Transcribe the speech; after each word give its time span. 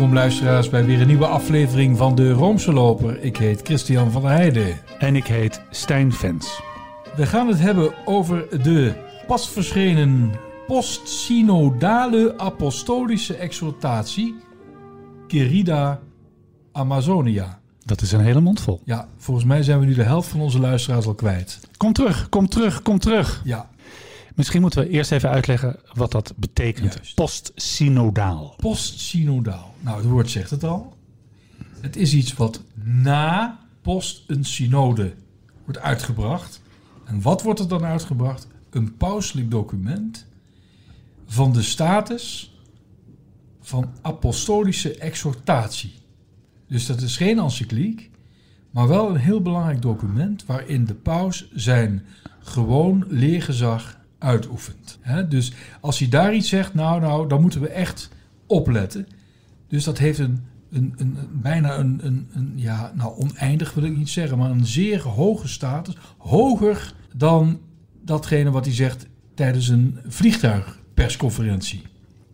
Welkom 0.00 0.18
luisteraars 0.18 0.68
bij 0.68 0.84
weer 0.84 1.00
een 1.00 1.06
nieuwe 1.06 1.26
aflevering 1.26 1.96
van 1.96 2.14
de 2.14 2.32
Roomse 2.32 2.72
Loper. 2.72 3.22
Ik 3.22 3.36
heet 3.36 3.60
Christian 3.62 4.10
van 4.10 4.22
der 4.22 4.30
Heijden. 4.30 4.76
En 4.98 5.16
ik 5.16 5.26
heet 5.26 5.62
Stijn 5.70 6.12
Vens. 6.12 6.60
We 7.16 7.26
gaan 7.26 7.48
het 7.48 7.60
hebben 7.60 7.94
over 8.04 8.62
de 8.62 8.94
pas 9.26 9.50
verschenen 9.50 10.30
postsynodale 10.66 12.34
apostolische 12.38 13.34
exhortatie 13.34 14.34
Querida 15.28 16.00
Amazonia. 16.72 17.60
Dat 17.84 18.00
is 18.00 18.12
een 18.12 18.20
hele 18.20 18.40
mond 18.40 18.60
vol. 18.60 18.80
Ja, 18.84 19.08
volgens 19.16 19.46
mij 19.46 19.62
zijn 19.62 19.80
we 19.80 19.86
nu 19.86 19.94
de 19.94 20.02
helft 20.02 20.28
van 20.28 20.40
onze 20.40 20.60
luisteraars 20.60 21.06
al 21.06 21.14
kwijt. 21.14 21.60
Kom 21.76 21.92
terug, 21.92 22.28
kom 22.28 22.48
terug, 22.48 22.82
kom 22.82 22.98
terug. 22.98 23.42
Ja, 23.44 23.68
Misschien 24.34 24.60
moeten 24.60 24.82
we 24.82 24.88
eerst 24.88 25.12
even 25.12 25.30
uitleggen 25.30 25.78
wat 25.92 26.12
dat 26.12 26.32
betekent. 26.36 27.14
Postsynodaal. 27.14 28.54
postsynodaal. 28.56 29.74
Nou, 29.80 29.96
het 29.96 30.06
woord 30.06 30.30
zegt 30.30 30.50
het 30.50 30.64
al. 30.64 30.96
Het 31.80 31.96
is 31.96 32.14
iets 32.14 32.32
wat 32.32 32.62
na 32.84 33.58
post 33.82 34.24
een 34.26 34.44
synode 34.44 35.14
wordt 35.64 35.80
uitgebracht. 35.80 36.62
En 37.04 37.22
wat 37.22 37.42
wordt 37.42 37.60
er 37.60 37.68
dan 37.68 37.84
uitgebracht? 37.84 38.46
Een 38.70 38.96
pauselijk 38.96 39.50
document 39.50 40.26
van 41.26 41.52
de 41.52 41.62
status 41.62 42.54
van 43.60 43.92
apostolische 44.02 44.94
exhortatie. 44.98 45.92
Dus 46.66 46.86
dat 46.86 47.00
is 47.00 47.16
geen 47.16 47.38
encycliek, 47.38 48.10
maar 48.70 48.88
wel 48.88 49.10
een 49.10 49.16
heel 49.16 49.42
belangrijk 49.42 49.82
document 49.82 50.46
waarin 50.46 50.84
de 50.84 50.94
paus 50.94 51.50
zijn 51.54 52.06
gewoon 52.40 53.04
leergezag 53.08 53.99
uitoefent. 54.20 54.98
Dus 55.28 55.52
als 55.80 55.98
hij 55.98 56.08
daar 56.08 56.34
iets 56.34 56.48
zegt, 56.48 56.74
nou, 56.74 57.00
nou, 57.00 57.28
dan 57.28 57.40
moeten 57.40 57.60
we 57.60 57.68
echt 57.68 58.10
opletten. 58.46 59.06
Dus 59.68 59.84
dat 59.84 59.98
heeft 59.98 60.18
een, 60.18 60.44
een, 60.70 60.94
een, 60.96 61.16
bijna 61.32 61.78
een, 61.78 62.00
een, 62.02 62.28
een, 62.32 62.52
ja, 62.56 62.92
nou 62.94 63.16
oneindig 63.18 63.74
wil 63.74 63.84
ik 63.84 63.96
niet 63.96 64.08
zeggen, 64.08 64.38
maar 64.38 64.50
een 64.50 64.66
zeer 64.66 65.00
hoge 65.00 65.48
status. 65.48 65.96
Hoger 66.18 66.94
dan 67.12 67.60
datgene 68.04 68.50
wat 68.50 68.64
hij 68.64 68.74
zegt 68.74 69.06
tijdens 69.34 69.68
een 69.68 69.98
vliegtuigpersconferentie. 70.06 71.82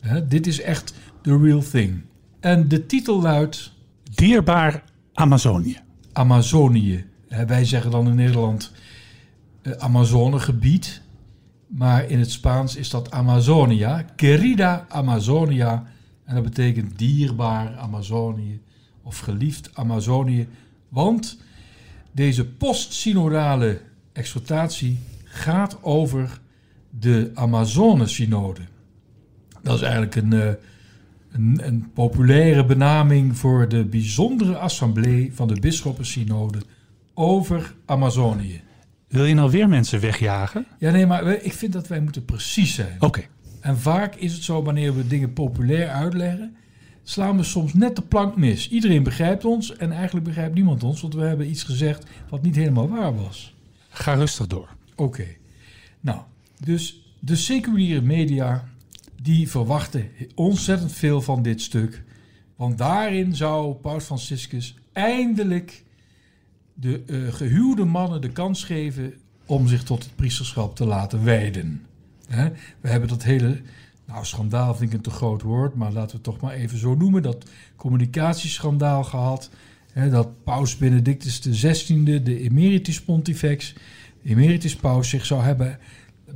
Hè, 0.01 0.27
dit 0.27 0.47
is 0.47 0.61
echt 0.61 0.95
the 1.23 1.39
real 1.39 1.63
thing. 1.71 2.03
En 2.41 2.69
de 2.69 2.87
titel 2.87 3.21
luidt 3.21 3.73
Dierbaar 4.15 4.83
Amazonië. 5.13 5.81
Amazonië. 6.13 7.05
Wij 7.47 7.65
zeggen 7.65 7.91
dan 7.91 8.09
in 8.09 8.15
Nederland 8.15 8.73
eh, 9.63 9.73
Amazonegebied. 9.73 11.03
Maar 11.67 12.11
in 12.11 12.19
het 12.19 12.31
Spaans 12.31 12.77
is 12.77 12.91
dat 12.91 13.11
Amazonia. 13.11 14.03
Querida 14.17 14.87
Amazonia. 14.89 15.87
En 16.25 16.35
dat 16.35 16.45
betekent 16.45 16.99
dierbaar 16.99 17.77
Amazonië. 17.77 18.61
Of 19.03 19.19
geliefd 19.19 19.71
Amazonië. 19.75 20.49
Want 20.89 21.39
deze 22.13 22.47
postsynodale 22.47 23.81
exhortatie 24.13 24.99
gaat 25.25 25.79
over 25.83 26.41
de 26.91 27.31
Amazone-synode. 27.35 28.61
Dat 29.63 29.75
is 29.75 29.83
eigenlijk 29.83 30.15
een, 30.15 30.33
eh, 30.33 30.49
een, 31.33 31.61
een 31.63 31.91
populaire 31.95 32.65
benaming 32.65 33.37
voor 33.37 33.69
de 33.69 33.85
bijzondere 33.85 34.57
assemblee 34.57 35.35
van 35.35 35.49
de 35.49 35.61
bisschoppensynode 35.61 36.59
over 37.15 37.75
Amazonië. 37.85 38.61
Wil 39.09 39.25
je 39.25 39.35
nou 39.35 39.51
weer 39.51 39.69
mensen 39.69 40.01
wegjagen? 40.01 40.67
Ja, 40.79 40.91
nee, 40.91 41.07
maar 41.07 41.33
ik 41.33 41.53
vind 41.53 41.73
dat 41.73 41.89
wij 41.89 42.01
moeten 42.01 42.25
precies 42.25 42.75
zijn. 42.75 42.97
Oké. 42.99 43.25
En 43.61 43.79
vaak 43.79 44.15
is 44.15 44.33
het 44.33 44.43
zo, 44.43 44.63
wanneer 44.63 44.97
we 44.97 45.07
dingen 45.07 45.33
populair 45.33 45.89
uitleggen, 45.89 46.57
slaan 47.03 47.37
we 47.37 47.43
soms 47.43 47.75
net 47.75 47.97
de 47.97 48.03
plank 48.03 48.37
mis. 48.37 48.69
Iedereen 48.69 49.03
begrijpt 49.03 49.45
ons 49.45 49.77
en 49.77 49.93
eigenlijk 49.93 50.27
begrijpt 50.27 50.55
niemand 50.55 50.83
ons, 50.83 51.01
want 51.01 51.15
we 51.15 51.21
hebben 51.21 51.51
iets 51.51 51.63
gezegd 51.63 52.07
wat 52.29 52.43
niet 52.43 52.57
helemaal 52.57 52.89
waar 52.89 53.17
was. 53.17 53.55
Ga 53.89 54.15
rustig 54.15 54.47
door. 54.47 54.69
Oké. 54.95 55.27
Nou, 56.01 56.21
dus 56.65 57.13
de 57.21 57.37
seculiere 57.37 58.01
media 58.01 58.69
die 59.23 59.51
verwachten 59.51 60.09
ontzettend 60.35 60.93
veel 60.93 61.23
van 61.23 61.43
dit 61.43 61.61
stuk. 61.61 62.03
Want 62.57 62.79
daarin 62.79 63.35
zou 63.35 63.75
Paus 63.75 64.05
Franciscus 64.05 64.75
eindelijk 64.93 65.85
de 66.81 67.03
eh, 67.07 67.35
gehuwde 67.35 67.85
mannen 67.85 68.21
de 68.21 68.31
kans 68.31 68.65
geven 68.65 69.15
om 69.47 69.69
zich 69.69 69.83
tot 69.83 70.05
het 70.05 70.17
priesterschap 70.17 70.77
te 70.77 70.85
laten 70.85 71.25
wijden. 71.25 71.83
We 72.81 72.89
hebben 72.89 73.09
dat 73.09 73.23
hele, 73.23 73.61
nou 74.05 74.25
schandaal 74.25 74.75
vind 74.75 74.91
ik 74.91 74.97
een 74.97 75.03
te 75.03 75.11
groot 75.11 75.43
woord, 75.43 75.75
maar 75.75 75.93
laten 75.93 76.09
we 76.09 76.15
het 76.15 76.23
toch 76.23 76.41
maar 76.41 76.55
even 76.55 76.79
zo 76.79 76.95
noemen, 76.95 77.23
dat 77.23 77.45
communicatieschandaal 77.77 79.05
gehad. 79.05 79.51
Dat 80.11 80.45
Paus 80.45 80.77
Benedictus 80.77 81.39
XVI, 81.39 82.23
de 82.23 82.41
emeritus 82.41 83.03
pontifex, 83.03 83.75
emeritus 84.25 84.77
paus, 84.77 85.09
zich 85.09 85.27
zou 85.27 85.43
hebben 85.43 85.79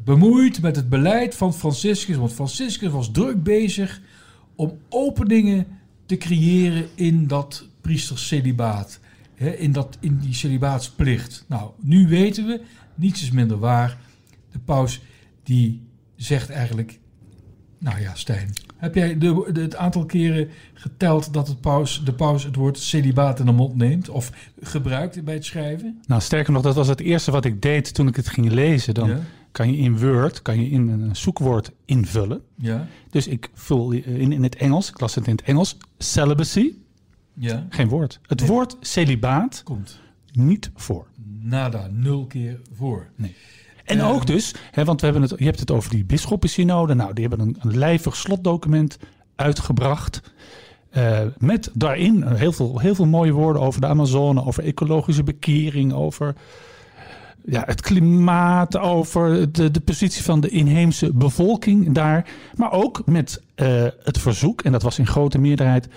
bemoeid 0.05 0.61
met 0.63 0.77
het 0.77 0.89
beleid 0.89 1.35
van 1.35 1.55
Franciscus. 1.55 2.17
Want 2.17 2.33
Franciscus 2.33 2.91
was 2.91 3.11
druk 3.11 3.43
bezig 3.43 4.01
om 4.55 4.79
openingen 4.89 5.67
te 6.07 6.17
creëren 6.17 6.89
in 6.95 7.27
dat 7.27 7.69
priestercelibaat. 7.81 9.01
Hè, 9.41 9.51
in, 9.51 9.73
dat, 9.73 9.97
in 10.01 10.19
die 10.19 10.35
celibaatsplicht. 10.35 11.45
Nou, 11.49 11.71
nu 11.81 12.09
weten 12.09 12.47
we, 12.47 12.61
niets 12.95 13.23
is 13.23 13.31
minder 13.31 13.59
waar. 13.59 13.99
De 14.53 14.59
paus 14.59 15.01
die 15.43 15.83
zegt 16.17 16.51
eigenlijk... 16.51 16.99
Nou 17.79 18.01
ja, 18.01 18.15
Stijn, 18.15 18.53
heb 18.77 18.95
jij 18.95 19.19
de, 19.19 19.51
de- 19.53 19.61
het 19.61 19.77
aantal 19.77 20.07
keren 20.07 20.49
geteld 20.75 21.33
dat 21.33 21.49
het 21.49 21.61
paus, 21.61 22.03
de 22.05 22.13
paus 22.13 22.45
het 22.45 22.57
woord 22.57 22.79
celibaat 22.79 23.39
in 23.41 23.47
de 23.47 23.53
mond 23.53 23.77
neemt? 23.77 24.09
Of 24.09 24.33
gebruikt 24.61 25.25
bij 25.25 25.35
het 25.35 25.45
schrijven? 25.45 26.01
Nou, 26.07 26.21
sterker 26.21 26.53
nog, 26.53 26.63
dat 26.63 26.75
was 26.75 26.89
het 26.89 27.01
eerste 27.01 27.31
wat 27.31 27.45
ik 27.45 27.63
deed 27.63 27.95
toen 27.95 28.09
ik 28.09 28.17
het 28.17 28.29
ging 28.29 28.51
lezen. 28.53 28.95
Dan 28.95 29.09
Ja. 29.09 29.21
kan 29.53 29.73
je 29.73 29.79
in 29.79 29.99
Word 29.99 30.43
kan 30.43 30.61
je 30.61 30.71
in 30.71 30.89
een 30.89 31.17
zoekwoord 31.17 31.73
invullen. 31.85 32.41
Ja, 32.55 32.87
Dus 33.11 33.27
ik 33.27 33.51
vul 33.55 33.91
in, 33.93 34.33
in 34.33 34.43
het 34.43 34.57
Engels, 34.57 34.89
ik 34.89 35.01
las 35.01 35.15
het 35.15 35.27
in 35.27 35.33
het 35.37 35.43
Engels, 35.43 35.77
celibacy, 35.99 36.73
ja. 37.41 37.67
geen 37.69 37.89
woord. 37.89 38.21
Het 38.27 38.41
Nee. 38.41 38.49
woord 38.49 38.77
celibaat 38.81 39.61
Komt 39.65 40.01
niet 40.33 40.71
voor. 40.75 41.07
nada, 41.41 41.89
nul 41.93 42.27
keer 42.27 42.61
voor. 42.77 43.07
En 43.85 43.99
Eh, 43.99 44.11
ook 44.11 44.27
dus, 44.27 44.55
hè, 44.71 44.85
want 44.85 45.01
we 45.01 45.07
hebben 45.07 45.29
het, 45.29 45.39
je 45.39 45.45
hebt 45.45 45.61
het 45.61 45.71
over 45.71 45.91
die 45.91 46.05
bisschoppensynode. 46.05 46.95
Nou, 46.95 47.13
die 47.15 47.27
hebben 47.27 47.47
een, 47.49 47.57
een 47.61 47.79
lijvig 47.79 48.17
slotdocument 48.17 48.99
uitgebracht. 49.37 50.33
eh, 50.91 51.21
met 51.39 51.71
daarin 51.75 52.25
heel 52.27 52.53
veel, 52.53 52.79
heel 52.79 52.95
veel 52.95 53.07
mooie 53.07 53.33
woorden 53.33 53.63
over 53.63 53.81
de 53.81 53.87
Amazone, 53.87 54.45
over 54.45 54.65
ecologische 54.65 55.23
bekering, 55.23 55.93
over 55.93 56.35
ja, 57.45 57.63
het 57.67 57.81
klimaat, 57.81 58.77
over 58.79 59.53
de, 59.53 59.71
de 59.71 59.81
positie 59.81 60.23
van 60.23 60.41
de 60.41 60.49
inheemse 60.49 61.13
bevolking 61.13 61.93
daar. 61.95 62.27
Maar 62.57 62.73
ook 62.73 63.03
met 63.07 63.43
eh, 63.55 63.87
het 64.03 64.19
verzoek, 64.19 64.63
en 64.63 64.73
dat 64.73 64.83
was 64.83 64.99
in 64.99 65.07
grote 65.07 65.39
meerderheid, 65.39 65.89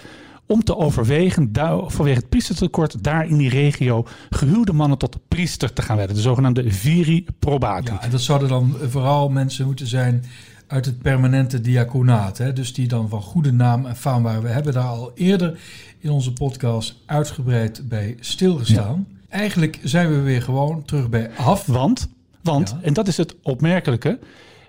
om 0.48 0.64
te 0.64 0.78
overwegen, 0.78 1.50
vanwege 1.88 2.20
het 2.20 2.30
priestertekort, 2.30 3.04
daar 3.04 3.28
in 3.28 3.38
die 3.38 3.50
regio 3.50 4.06
gehuwde 4.30 4.74
mannen 4.74 4.98
tot 4.98 5.18
priester 5.28 5.74
te 5.74 5.82
gaan 5.82 5.98
werden. 5.98 6.16
De 6.16 6.22
zogenaamde 6.22 6.72
viri 6.72 7.26
probati. 7.40 7.92
Ja, 7.92 8.02
en 8.02 8.10
dat 8.10 8.22
zouden 8.22 8.48
dan 8.50 8.76
vooral 8.90 9.30
mensen 9.30 9.66
moeten 9.66 9.88
zijn 9.88 10.24
uit 10.68 10.86
het 10.86 11.02
permanente 11.02 11.62
diaconaat. 11.62 12.38
Hè? 12.38 12.54
Dus 12.54 12.74
die 12.74 12.88
dan 12.88 13.10
van 13.10 13.22
goede 13.22 13.52
naam 13.54 13.86
en 13.86 13.96
faam 13.96 14.24
waren. 14.24 14.42
We 14.42 14.50
hebben 14.50 14.74
daar 14.74 14.84
al 14.84 15.12
eerder 15.16 15.60
in 16.00 16.10
onze 16.10 16.34
podcast 16.34 16.96
uitgebreid 17.06 17.90
bij 17.90 18.18
stilgestaan. 18.20 19.08
Eigenlijk 19.30 19.80
zijn 19.84 20.10
we 20.10 20.20
weer 20.20 20.42
gewoon 20.42 20.86
terug 20.86 21.10
bij 21.10 21.30
af. 21.36 21.66
Want, 21.66 22.10
want 22.42 22.70
Ja. 22.70 22.80
en 22.82 22.94
dat 22.94 23.08
is 23.08 23.18
het 23.18 23.36
opmerkelijke, 23.42 24.20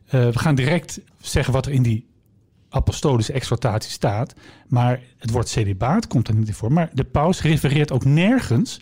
eh, 0.06 0.28
we 0.28 0.38
gaan 0.38 0.54
direct 0.54 1.00
zeggen 1.20 1.52
wat 1.52 1.66
er 1.66 1.72
in 1.72 1.82
die 1.82 2.06
apostolische 2.74 3.32
exhortatie 3.32 3.90
staat. 3.90 4.34
Maar 4.68 5.00
het 5.18 5.30
woord 5.30 5.48
celibaat 5.48 6.06
komt 6.06 6.28
er 6.28 6.34
niet 6.34 6.48
in 6.48 6.54
voor. 6.54 6.72
Maar 6.72 6.90
de 6.92 7.04
paus 7.04 7.42
refereert 7.42 7.92
ook 7.92 8.04
nergens 8.04 8.80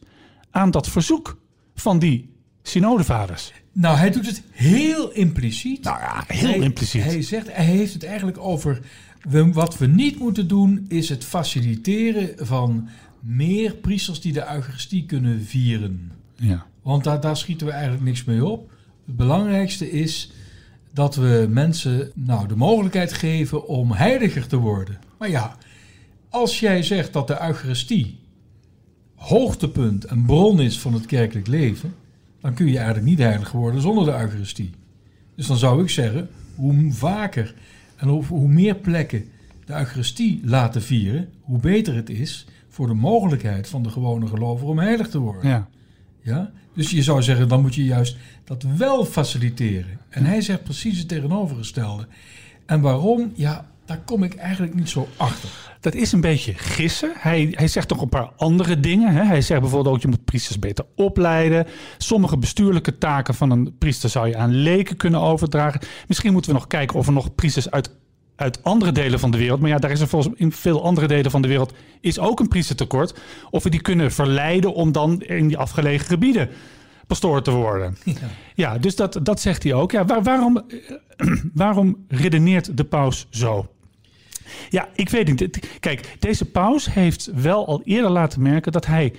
aan 0.50 0.70
dat 0.70 0.88
verzoek 0.88 1.40
van 1.74 1.98
die 1.98 2.30
synodevaders. 2.62 3.52
Nou, 3.72 3.96
hij 3.96 4.10
doet 4.10 4.26
het 4.26 4.42
heel 4.50 5.12
impliciet. 5.12 5.84
Nou 5.84 5.98
ja, 6.00 6.24
heel 6.26 6.48
Hij- 6.48 6.58
impliciet. 6.58 7.02
Hij, 7.02 7.22
zegt, 7.22 7.54
hij 7.54 7.64
heeft 7.64 7.92
het 7.92 8.04
eigenlijk 8.04 8.38
over... 8.38 8.80
We, 9.28 9.52
wat 9.52 9.78
we 9.78 9.86
niet 9.86 10.18
moeten 10.18 10.48
doen, 10.48 10.84
is 10.88 11.08
het 11.08 11.24
faciliteren 11.24 12.46
van 12.46 12.88
meer 13.20 13.74
priesters 13.74 14.20
die 14.20 14.32
de 14.32 14.52
Eucharistie 14.52 15.06
kunnen 15.06 15.42
vieren. 15.44 16.12
ja. 16.36 16.66
Want 16.82 17.04
daar, 17.04 17.20
daar 17.20 17.36
schieten 17.36 17.66
we 17.66 17.72
eigenlijk 17.72 18.04
niks 18.04 18.24
mee 18.24 18.44
op. 18.44 18.70
Het 19.06 19.16
belangrijkste 19.16 19.90
is 19.90 20.32
dat 20.92 21.14
we 21.14 21.46
mensen 21.50 22.10
nou, 22.14 22.48
de 22.48 22.56
mogelijkheid 22.56 23.12
geven 23.12 23.66
om 23.66 23.92
heiliger 23.92 24.46
te 24.46 24.56
worden. 24.56 24.98
Maar 25.18 25.30
ja, 25.30 25.56
als 26.28 26.60
jij 26.60 26.82
zegt 26.82 27.12
dat 27.12 27.26
de 27.26 27.42
Eucharistie 27.42 28.18
hoogtepunt 29.14 30.04
en 30.04 30.24
bron 30.24 30.60
is 30.60 30.78
van 30.80 30.92
het 30.94 31.06
kerkelijk 31.06 31.46
leven, 31.46 31.94
dan 32.40 32.54
kun 32.54 32.66
je 32.66 32.76
eigenlijk 32.76 33.06
niet 33.06 33.18
heilig 33.18 33.52
worden 33.52 33.80
zonder 33.80 34.04
de 34.04 34.20
Eucharistie. 34.20 34.70
Dus 35.34 35.46
dan 35.46 35.56
zou 35.56 35.82
ik 35.82 35.90
zeggen, 35.90 36.28
hoe 36.54 36.92
vaker 36.92 37.54
en 37.96 38.08
hoe, 38.08 38.24
hoe 38.24 38.48
meer 38.48 38.74
plekken 38.74 39.24
de 39.64 39.74
Eucharistie 39.74 40.40
laten 40.44 40.82
vieren, 40.82 41.28
hoe 41.40 41.58
beter 41.58 41.94
het 41.94 42.10
is 42.10 42.46
voor 42.68 42.86
de 42.86 42.94
mogelijkheid 42.94 43.68
van 43.68 43.82
de 43.82 43.90
gewone 43.90 44.26
gelover 44.26 44.66
om 44.66 44.78
heilig 44.78 45.08
te 45.08 45.18
worden. 45.18 45.48
Ja. 45.48 45.68
Ja? 46.20 46.52
Dus 46.74 46.90
je 46.90 47.02
zou 47.02 47.22
zeggen, 47.22 47.48
dan 47.48 47.60
moet 47.60 47.74
je 47.74 47.84
juist 47.84 48.16
dat 48.44 48.64
wel 48.76 49.04
faciliteren. 49.04 49.98
En 50.08 50.24
hij 50.24 50.40
zegt 50.40 50.64
precies 50.64 50.98
het 50.98 51.08
tegenovergestelde. 51.08 52.06
En 52.66 52.80
waarom? 52.80 53.32
Ja, 53.34 53.70
daar 53.84 54.00
kom 54.04 54.22
ik 54.22 54.34
eigenlijk 54.34 54.74
niet 54.74 54.88
zo 54.88 55.08
achter. 55.16 55.48
Dat 55.80 55.94
is 55.94 56.12
een 56.12 56.20
beetje 56.20 56.54
gissen. 56.54 57.12
Hij, 57.18 57.48
hij 57.50 57.68
zegt 57.68 57.88
toch 57.88 58.00
een 58.00 58.08
paar 58.08 58.30
andere 58.36 58.80
dingen. 58.80 59.14
Hè? 59.14 59.24
Hij 59.24 59.40
zegt 59.40 59.60
bijvoorbeeld 59.60 59.94
ook, 59.94 60.02
je 60.02 60.08
moet 60.08 60.24
priesters 60.24 60.58
beter 60.58 60.84
opleiden. 60.96 61.66
Sommige 61.98 62.38
bestuurlijke 62.38 62.98
taken 62.98 63.34
van 63.34 63.50
een 63.50 63.78
priester 63.78 64.10
zou 64.10 64.28
je 64.28 64.36
aan 64.36 64.54
leken 64.54 64.96
kunnen 64.96 65.20
overdragen. 65.20 65.80
Misschien 66.08 66.32
moeten 66.32 66.50
we 66.50 66.56
nog 66.56 66.66
kijken 66.66 66.98
of 66.98 67.06
er 67.06 67.12
nog 67.12 67.34
priesters 67.34 67.70
uit, 67.70 67.90
uit 68.42 68.62
andere 68.64 68.92
delen 68.92 69.18
van 69.18 69.30
de 69.30 69.38
wereld... 69.38 69.60
maar 69.60 69.70
ja, 69.70 69.78
daar 69.78 69.90
is 69.90 70.00
er 70.00 70.08
volgens 70.08 70.34
in 70.36 70.52
veel 70.52 70.84
andere 70.84 71.06
delen 71.06 71.30
van 71.30 71.42
de 71.42 71.48
wereld... 71.48 71.72
is 72.00 72.18
ook 72.18 72.40
een 72.40 72.48
priestertekort. 72.48 73.18
Of 73.50 73.62
we 73.62 73.70
die 73.70 73.80
kunnen 73.82 74.12
verleiden 74.12 74.74
om 74.74 74.92
dan 74.92 75.22
in 75.22 75.48
die 75.48 75.58
afgelegen 75.58 76.06
gebieden 76.06 76.48
pastoor 77.06 77.42
te 77.42 77.50
worden. 77.50 77.96
Ja. 78.04 78.14
Ja, 78.54 78.78
dus 78.78 78.96
dat, 78.96 79.18
dat 79.22 79.40
zegt 79.40 79.62
hij 79.62 79.74
ook. 79.74 79.90
Ja, 79.92 80.04
waar- 80.04 80.22
waarom, 80.22 80.56
eh, 81.16 81.36
waarom 81.54 82.04
redeneert 82.08 82.76
de 82.76 82.84
paus 82.84 83.26
zo? 83.30 83.66
Ja, 84.70 84.88
ik 84.94 85.08
weet 85.08 85.26
niet. 85.26 85.68
Kijk, 85.80 86.16
deze 86.18 86.44
paus 86.44 86.92
heeft 86.92 87.30
wel 87.34 87.66
al 87.66 87.82
eerder 87.84 88.10
laten 88.10 88.42
merken 88.42 88.72
dat 88.72 88.86
hij 88.86 89.12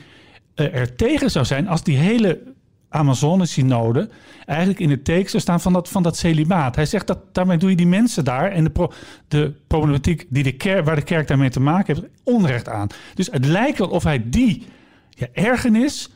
eh, 0.55 0.75
er 0.75 0.95
tegen 0.95 1.31
zou 1.31 1.45
zijn 1.45 1.67
als 1.67 1.83
die 1.83 1.97
hele 1.97 2.52
Amazone-synode 2.93 4.09
eigenlijk 4.45 4.79
in 4.79 4.89
het 4.89 5.05
teken 5.05 5.29
zou 5.29 5.41
staan 5.41 5.61
van 5.61 5.73
dat, 5.73 5.89
van 5.89 6.03
dat 6.03 6.17
celibaat. 6.17 6.75
Hij 6.75 6.85
zegt 6.85 7.07
dat 7.07 7.17
daarmee 7.31 7.57
doe 7.57 7.69
je 7.69 7.75
die 7.75 7.87
mensen 7.87 8.23
daar 8.25 8.51
en 8.51 8.63
de, 8.63 8.69
pro- 8.69 8.91
de 9.27 9.53
problematiek 9.67 10.25
die 10.29 10.43
de 10.43 10.51
kerk, 10.51 10.85
waar 10.85 10.95
de 10.95 11.01
kerk 11.01 11.27
daarmee 11.27 11.49
te 11.49 11.59
maken 11.59 11.95
heeft, 11.95 12.07
onrecht 12.23 12.69
aan. 12.69 12.87
Dus 13.13 13.27
het 13.31 13.45
lijkt 13.45 13.77
wel 13.77 13.87
of 13.89 14.03
hij 14.03 14.23
die 14.29 14.65
ja, 15.09 15.27
ergernis, 15.33 16.09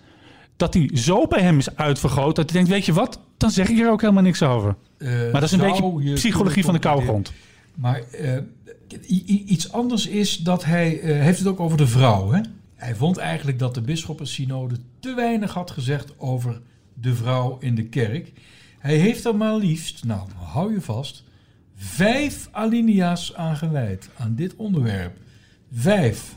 dat 0.55 0.73
die 0.73 0.97
zo 0.97 1.27
bij 1.27 1.41
hem 1.41 1.57
is 1.57 1.75
uitvergroot 1.75 2.35
dat 2.35 2.45
hij 2.49 2.53
denkt, 2.53 2.69
weet 2.75 2.85
je 2.85 2.93
wat, 2.93 3.19
dan 3.37 3.51
zeg 3.51 3.69
ik 3.69 3.79
er 3.79 3.91
ook 3.91 4.01
helemaal 4.01 4.23
niks 4.23 4.43
over. 4.43 4.75
Eh, 4.97 5.07
Maar 5.09 5.31
dat 5.31 5.43
is 5.43 5.51
een 5.51 5.59
beetje 5.59 5.93
je 5.99 6.13
psychologie 6.13 6.63
van 6.63 6.73
de 6.73 6.79
koude 6.79 7.05
grond. 7.05 7.33
Maar 7.75 8.01
eh, 8.11 8.37
iets 9.47 9.71
anders 9.71 10.07
is 10.07 10.37
dat 10.37 10.65
hij 10.65 10.99
eh, 10.99 11.19
heeft 11.21 11.39
het 11.39 11.47
ook 11.47 11.59
over 11.59 11.77
de 11.77 11.87
vrouw. 11.87 12.31
Hè? 12.31 12.41
Hij 12.77 12.95
vond 12.95 13.17
eigenlijk 13.17 13.59
dat 13.59 13.73
de 13.73 13.81
bisschoppensynode 13.81 14.75
te 14.99 15.13
weinig 15.13 15.53
had 15.53 15.71
gezegd 15.71 16.19
over 16.19 16.61
de 16.93 17.15
vrouw 17.15 17.57
in 17.59 17.75
de 17.75 17.85
kerk. 17.85 18.31
Hij 18.79 18.95
heeft 18.95 19.25
er 19.25 19.35
maar 19.35 19.55
liefst, 19.55 20.05
nou 20.05 20.29
hou 20.35 20.73
je 20.73 20.81
vast, 20.81 21.23
vijf 21.75 22.49
alinea's 22.51 23.33
aan 23.33 23.57
gewijd 23.57 24.09
aan 24.17 24.35
dit 24.35 24.55
onderwerp. 24.55 25.17
Vijf. 25.71 26.35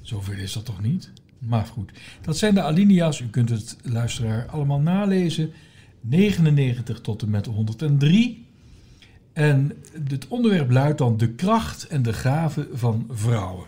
Zoveel 0.00 0.38
is 0.38 0.52
dat 0.52 0.64
toch 0.64 0.82
niet? 0.82 1.10
Maar 1.38 1.66
goed, 1.66 1.92
dat 2.20 2.36
zijn 2.36 2.54
de 2.54 2.62
alinea's. 2.62 3.20
U 3.20 3.28
kunt 3.28 3.48
het, 3.48 3.76
luisteraar, 3.82 4.46
allemaal 4.46 4.80
nalezen. 4.80 5.52
99 6.00 7.00
tot 7.00 7.22
en 7.22 7.30
met 7.30 7.46
103. 7.46 8.46
En 9.32 9.72
het 10.08 10.28
onderwerp 10.28 10.70
luidt 10.70 10.98
dan 10.98 11.16
de 11.16 11.28
kracht 11.28 11.86
en 11.86 12.02
de 12.02 12.12
gaven 12.12 12.66
van 12.72 13.06
vrouwen. 13.10 13.66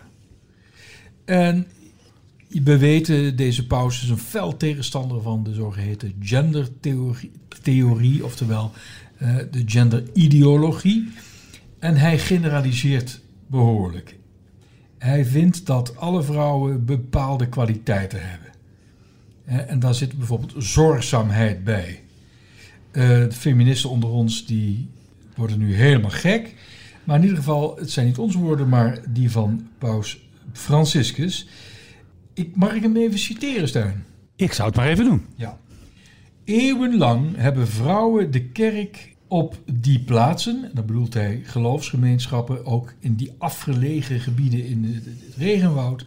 En 1.25 1.67
we 2.47 2.77
weten, 2.77 3.35
deze 3.35 3.67
paus 3.67 4.03
is 4.03 4.09
een 4.09 4.17
fel 4.17 4.57
tegenstander 4.57 5.21
van 5.21 5.43
de 5.43 5.53
zogeheten 5.53 6.15
gendertheorie, 6.19 7.31
theorie, 7.61 8.25
oftewel 8.25 8.71
eh, 9.17 9.35
de 9.51 9.63
genderideologie. 9.65 11.11
En 11.79 11.95
hij 11.95 12.19
generaliseert 12.19 13.21
behoorlijk. 13.47 14.17
Hij 14.97 15.25
vindt 15.25 15.65
dat 15.65 15.97
alle 15.97 16.23
vrouwen 16.23 16.85
bepaalde 16.85 17.49
kwaliteiten 17.49 18.29
hebben. 18.29 18.49
Eh, 19.45 19.71
En 19.71 19.79
daar 19.79 19.95
zit 19.95 20.17
bijvoorbeeld 20.17 20.53
zorgzaamheid 20.57 21.63
bij. 21.63 21.99
Eh, 22.91 23.07
de 23.07 23.31
feministen 23.31 23.89
onder 23.89 24.09
ons 24.09 24.45
die 24.45 24.89
worden 25.35 25.57
nu 25.57 25.75
helemaal 25.75 26.09
gek. 26.09 26.53
Maar 27.03 27.15
in 27.15 27.21
ieder 27.21 27.37
geval, 27.37 27.75
het 27.75 27.91
zijn 27.91 28.05
niet 28.05 28.17
onze 28.17 28.37
woorden, 28.37 28.69
maar 28.69 28.99
die 29.09 29.31
van 29.31 29.67
paus 29.77 30.19
Franciscus. 30.53 31.47
Ik, 32.35 32.55
mag 32.55 32.73
ik 32.73 32.81
hem 32.81 32.95
even 32.95 33.19
citeren, 33.19 33.67
Stijn? 33.67 34.05
Ik 34.35 34.53
zou 34.53 34.67
het 34.67 34.77
maar 34.77 34.87
even 34.87 35.05
doen. 35.05 35.25
Ja. 35.35 35.59
Eeuwenlang 36.43 37.35
hebben 37.35 37.67
vrouwen 37.67 38.31
de 38.31 38.43
kerk 38.45 39.15
op 39.27 39.57
die 39.73 39.99
plaatsen, 39.99 40.63
en 40.63 40.71
dan 40.73 40.85
bedoelt 40.85 41.13
hij 41.13 41.41
geloofsgemeenschappen, 41.43 42.65
ook 42.65 42.93
in 42.99 43.15
die 43.15 43.31
afgelegen 43.37 44.19
gebieden 44.19 44.65
in 44.65 44.83
het 44.83 45.35
regenwoud, 45.37 46.05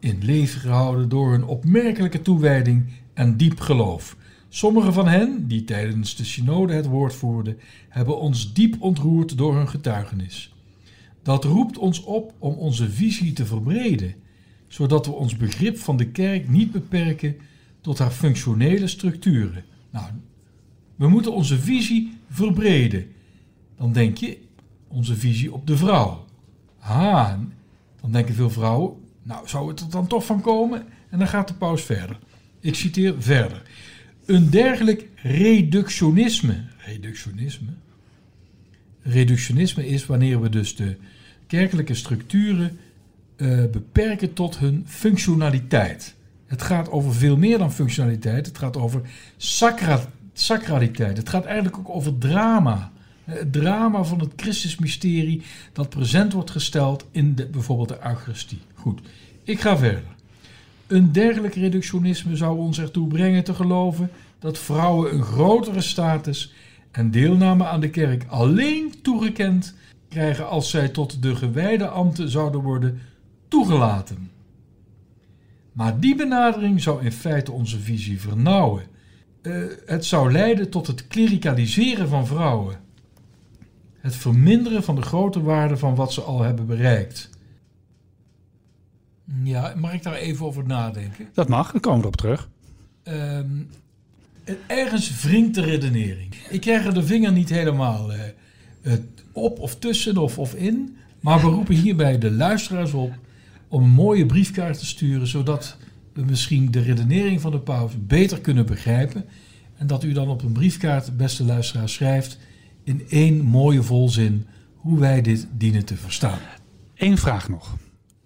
in 0.00 0.18
leven 0.22 0.60
gehouden 0.60 1.08
door 1.08 1.30
hun 1.30 1.44
opmerkelijke 1.44 2.22
toewijding 2.22 2.84
en 3.14 3.36
diep 3.36 3.60
geloof. 3.60 4.16
Sommigen 4.48 4.92
van 4.92 5.08
hen, 5.08 5.46
die 5.48 5.64
tijdens 5.64 6.16
de 6.16 6.24
synode 6.24 6.72
het 6.72 6.86
woord 6.86 7.14
voerden, 7.14 7.58
hebben 7.88 8.18
ons 8.18 8.52
diep 8.52 8.76
ontroerd 8.82 9.38
door 9.38 9.56
hun 9.56 9.68
getuigenis. 9.68 10.54
Dat 11.22 11.44
roept 11.44 11.78
ons 11.78 12.02
op 12.02 12.34
om 12.38 12.54
onze 12.54 12.90
visie 12.90 13.32
te 13.32 13.46
verbreden, 13.46 14.14
zodat 14.68 15.06
we 15.06 15.12
ons 15.12 15.36
begrip 15.36 15.78
van 15.78 15.96
de 15.96 16.06
kerk 16.06 16.48
niet 16.48 16.72
beperken 16.72 17.36
tot 17.80 17.98
haar 17.98 18.10
functionele 18.10 18.86
structuren. 18.86 19.64
Nou, 19.90 20.06
we 20.96 21.08
moeten 21.08 21.32
onze 21.32 21.58
visie 21.58 22.18
verbreden. 22.30 23.06
Dan 23.76 23.92
denk 23.92 24.16
je 24.16 24.38
onze 24.88 25.16
visie 25.16 25.52
op 25.52 25.66
de 25.66 25.76
vrouw. 25.76 26.24
Ah, 26.78 27.32
dan 28.00 28.12
denken 28.12 28.34
veel 28.34 28.50
vrouwen, 28.50 28.96
nou 29.22 29.48
zou 29.48 29.68
het 29.68 29.80
er 29.80 29.90
dan 29.90 30.06
toch 30.06 30.26
van 30.26 30.40
komen? 30.40 30.86
En 31.10 31.18
dan 31.18 31.28
gaat 31.28 31.48
de 31.48 31.54
paus 31.54 31.82
verder. 31.82 32.18
Ik 32.60 32.74
citeer 32.74 33.14
verder. 33.18 33.62
Een 34.24 34.50
dergelijk 34.50 35.08
reductionisme. 35.22 36.64
Reductionisme? 36.76 37.70
Reductionisme 39.02 39.86
is 39.86 40.06
wanneer 40.06 40.40
we 40.40 40.48
dus 40.48 40.76
de 40.76 40.96
kerkelijke 41.46 41.94
structuren 41.94 42.78
eh, 43.36 43.64
beperken 43.72 44.32
tot 44.32 44.58
hun 44.58 44.84
functionaliteit. 44.86 46.14
Het 46.46 46.62
gaat 46.62 46.90
over 46.90 47.14
veel 47.14 47.36
meer 47.36 47.58
dan 47.58 47.72
functionaliteit. 47.72 48.46
Het 48.46 48.58
gaat 48.58 48.76
over 48.76 49.00
sacra, 49.36 50.00
sacraliteit. 50.32 51.16
Het 51.16 51.28
gaat 51.28 51.44
eigenlijk 51.44 51.78
ook 51.78 51.88
over 51.88 52.18
drama. 52.18 52.92
Het 53.24 53.52
drama 53.52 54.04
van 54.04 54.20
het 54.20 54.32
Christusmysterie 54.36 55.42
dat 55.72 55.88
present 55.88 56.32
wordt 56.32 56.50
gesteld 56.50 57.06
in 57.10 57.34
de, 57.34 57.46
bijvoorbeeld 57.46 57.88
de 57.88 57.98
Eucharistie. 58.04 58.58
Goed, 58.74 59.00
ik 59.44 59.60
ga 59.60 59.76
verder. 59.76 60.14
Een 60.86 61.12
dergelijk 61.12 61.54
reductionisme 61.54 62.36
zou 62.36 62.58
ons 62.58 62.78
ertoe 62.78 63.08
brengen 63.08 63.44
te 63.44 63.54
geloven 63.54 64.10
dat 64.38 64.58
vrouwen 64.58 65.14
een 65.14 65.22
grotere 65.22 65.80
status 65.80 66.52
en 66.90 67.10
deelname 67.10 67.64
aan 67.64 67.80
de 67.80 67.90
kerk 67.90 68.24
alleen 68.28 68.94
toegekend 69.02 69.74
krijgen 70.08 70.48
als 70.48 70.70
zij 70.70 70.88
tot 70.88 71.22
de 71.22 71.36
gewijde 71.36 71.88
ambten 71.88 72.30
zouden 72.30 72.60
worden 72.60 73.00
toegelaten. 73.48 74.30
Maar 75.72 76.00
die 76.00 76.14
benadering 76.14 76.82
zou 76.82 77.04
in 77.04 77.12
feite 77.12 77.52
onze 77.52 77.78
visie 77.78 78.20
vernauwen. 78.20 78.82
Eh, 79.42 79.62
het 79.86 80.04
zou 80.04 80.32
leiden 80.32 80.70
tot 80.70 80.86
het 80.86 81.06
klerikaliseren 81.06 82.08
van 82.08 82.26
vrouwen. 82.26 82.76
Het 83.98 84.16
verminderen 84.16 84.82
van 84.82 84.94
de 84.94 85.02
grote 85.02 85.42
waarde 85.42 85.76
van 85.76 85.94
wat 85.94 86.12
ze 86.12 86.20
al 86.20 86.42
hebben 86.42 86.66
bereikt. 86.66 87.30
Ja, 89.42 89.74
mag 89.76 89.92
ik 89.92 90.02
daar 90.02 90.14
even 90.14 90.46
over 90.46 90.66
nadenken? 90.66 91.28
Dat 91.32 91.48
mag, 91.48 91.72
daar 91.72 91.80
komen 91.80 92.00
we 92.00 92.06
op 92.06 92.16
terug. 92.16 92.48
Ehm, 93.02 93.62
ergens 94.66 95.22
wringt 95.22 95.54
de 95.54 95.60
redenering. 95.60 96.34
Ik 96.48 96.60
krijg 96.60 96.86
er 96.86 96.94
de 96.94 97.06
vinger 97.06 97.32
niet 97.32 97.50
helemaal 97.50 98.12
eh, 98.12 98.92
op 99.32 99.58
of 99.58 99.76
tussen 99.76 100.16
of, 100.16 100.38
of 100.38 100.54
in. 100.54 100.96
Maar 101.20 101.40
we 101.40 101.46
roepen 101.46 101.74
hierbij 101.74 102.18
de 102.18 102.30
luisteraars 102.30 102.92
op 102.92 103.12
om 103.76 103.82
een 103.82 103.90
mooie 103.90 104.26
briefkaart 104.26 104.78
te 104.78 104.86
sturen, 104.86 105.26
zodat 105.26 105.76
we 106.12 106.22
misschien 106.24 106.70
de 106.70 106.80
redenering 106.80 107.40
van 107.40 107.50
de 107.50 107.60
paus 107.60 107.92
beter 107.98 108.40
kunnen 108.40 108.66
begrijpen. 108.66 109.24
En 109.74 109.86
dat 109.86 110.04
u 110.04 110.12
dan 110.12 110.28
op 110.28 110.42
een 110.42 110.52
briefkaart, 110.52 111.16
beste 111.16 111.44
luisteraar, 111.44 111.88
schrijft 111.88 112.38
in 112.84 113.02
één 113.08 113.40
mooie 113.40 113.82
volzin 113.82 114.46
hoe 114.74 114.98
wij 114.98 115.22
dit 115.22 115.48
dienen 115.52 115.84
te 115.84 115.96
verstaan. 115.96 116.38
Eén 116.94 117.18
vraag 117.18 117.48
nog. 117.48 117.76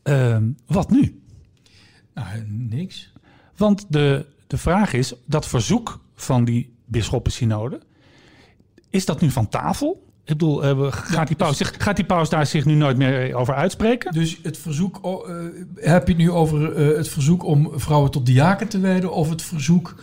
Ehm, 0.03 0.51
wat 0.67 0.91
nu? 0.91 1.23
Nou, 2.15 2.45
niks. 2.47 3.13
Want 3.57 3.87
de, 3.89 4.27
de 4.47 4.59
vraag 4.59 4.93
is, 4.93 5.15
dat 5.27 5.47
verzoek 5.47 6.05
van 6.15 6.45
die 6.45 6.75
bisschoppensynode, 6.85 7.81
is 8.91 9.05
dat 9.05 9.21
nu 9.21 9.31
van 9.31 9.49
tafel? 9.49 10.10
Ik 10.31 10.39
bedoel, 10.39 10.65
eh, 10.65 10.87
gaat, 10.93 11.27
die 11.27 11.37
paus, 11.37 11.57
zich, 11.57 11.75
gaat 11.79 11.97
die 11.97 12.05
paus 12.05 12.29
daar 12.29 12.47
zich 12.47 12.65
nu 12.65 12.75
nooit 12.75 12.97
meer 12.97 13.35
over 13.35 13.55
uitspreken? 13.55 14.13
Dus 14.13 14.39
het 14.43 14.59
verzoek, 14.59 15.01
eh, 15.03 15.35
heb 15.75 16.07
je 16.07 16.13
het 16.13 16.23
nu 16.23 16.31
over 16.31 16.73
eh, 16.73 16.97
het 16.97 17.09
verzoek 17.09 17.45
om 17.45 17.71
vrouwen 17.75 18.11
tot 18.11 18.27
diaken 18.27 18.69
te 18.69 18.79
wijden 18.81 19.13
of 19.13 19.31
het 19.31 19.43
verzoek 19.43 19.95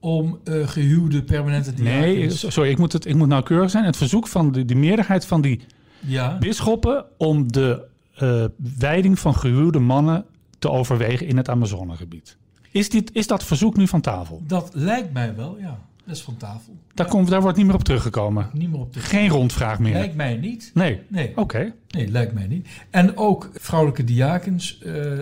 om 0.00 0.38
eh, 0.44 0.68
gehuwde 0.68 1.22
permanente 1.22 1.74
diaken? 1.74 2.00
Nee, 2.00 2.30
so- 2.30 2.50
sorry, 2.50 2.70
ik 2.70 2.78
moet, 2.78 2.92
het, 2.92 3.06
ik 3.06 3.14
moet 3.14 3.28
nauwkeurig 3.28 3.70
zijn. 3.70 3.84
Het 3.84 3.96
verzoek 3.96 4.26
van 4.28 4.52
de, 4.52 4.64
de 4.64 4.74
meerderheid 4.74 5.26
van 5.26 5.40
die 5.40 5.60
Ja, 6.00 6.38
bisschoppen 6.38 7.04
om 7.16 7.52
de 7.52 7.84
eh, 8.14 8.44
wijding 8.78 9.18
van 9.18 9.34
gehuwde 9.34 9.78
mannen 9.78 10.24
te 10.58 10.70
overwegen 10.70 11.26
in 11.26 11.36
het 11.36 11.48
Amazonegebied. 11.48 12.36
Is, 12.70 12.88
dit, 12.88 13.10
is 13.12 13.26
dat 13.26 13.44
verzoek 13.44 13.76
nu 13.76 13.86
van 13.88 14.00
tafel? 14.00 14.42
Dat 14.46 14.70
lijkt 14.72 15.12
mij 15.12 15.34
wel, 15.36 15.56
ja. 15.60 15.78
Dat 16.06 16.16
is 16.16 16.22
van 16.22 16.36
tafel. 16.36 16.76
Daar, 16.94 17.08
komt, 17.08 17.28
daar 17.28 17.40
wordt 17.40 17.56
niet 17.56 17.66
meer 17.66 17.74
op 17.74 17.84
teruggekomen. 17.84 18.50
niet 18.52 18.70
meer 18.70 18.80
op. 18.80 18.94
Geen 18.98 19.28
rondvraag 19.28 19.78
meer. 19.78 19.92
Lijkt 19.92 20.14
mij 20.14 20.36
niet. 20.36 20.70
Nee. 20.74 21.00
Nee. 21.08 21.36
Oké. 21.36 21.72
Nee, 21.88 22.08
lijkt 22.08 22.32
mij 22.32 22.46
niet. 22.46 22.68
En 22.90 23.16
ook 23.16 23.50
vrouwelijke 23.54 24.04
diakens. 24.04 24.78
eh, 24.80 25.20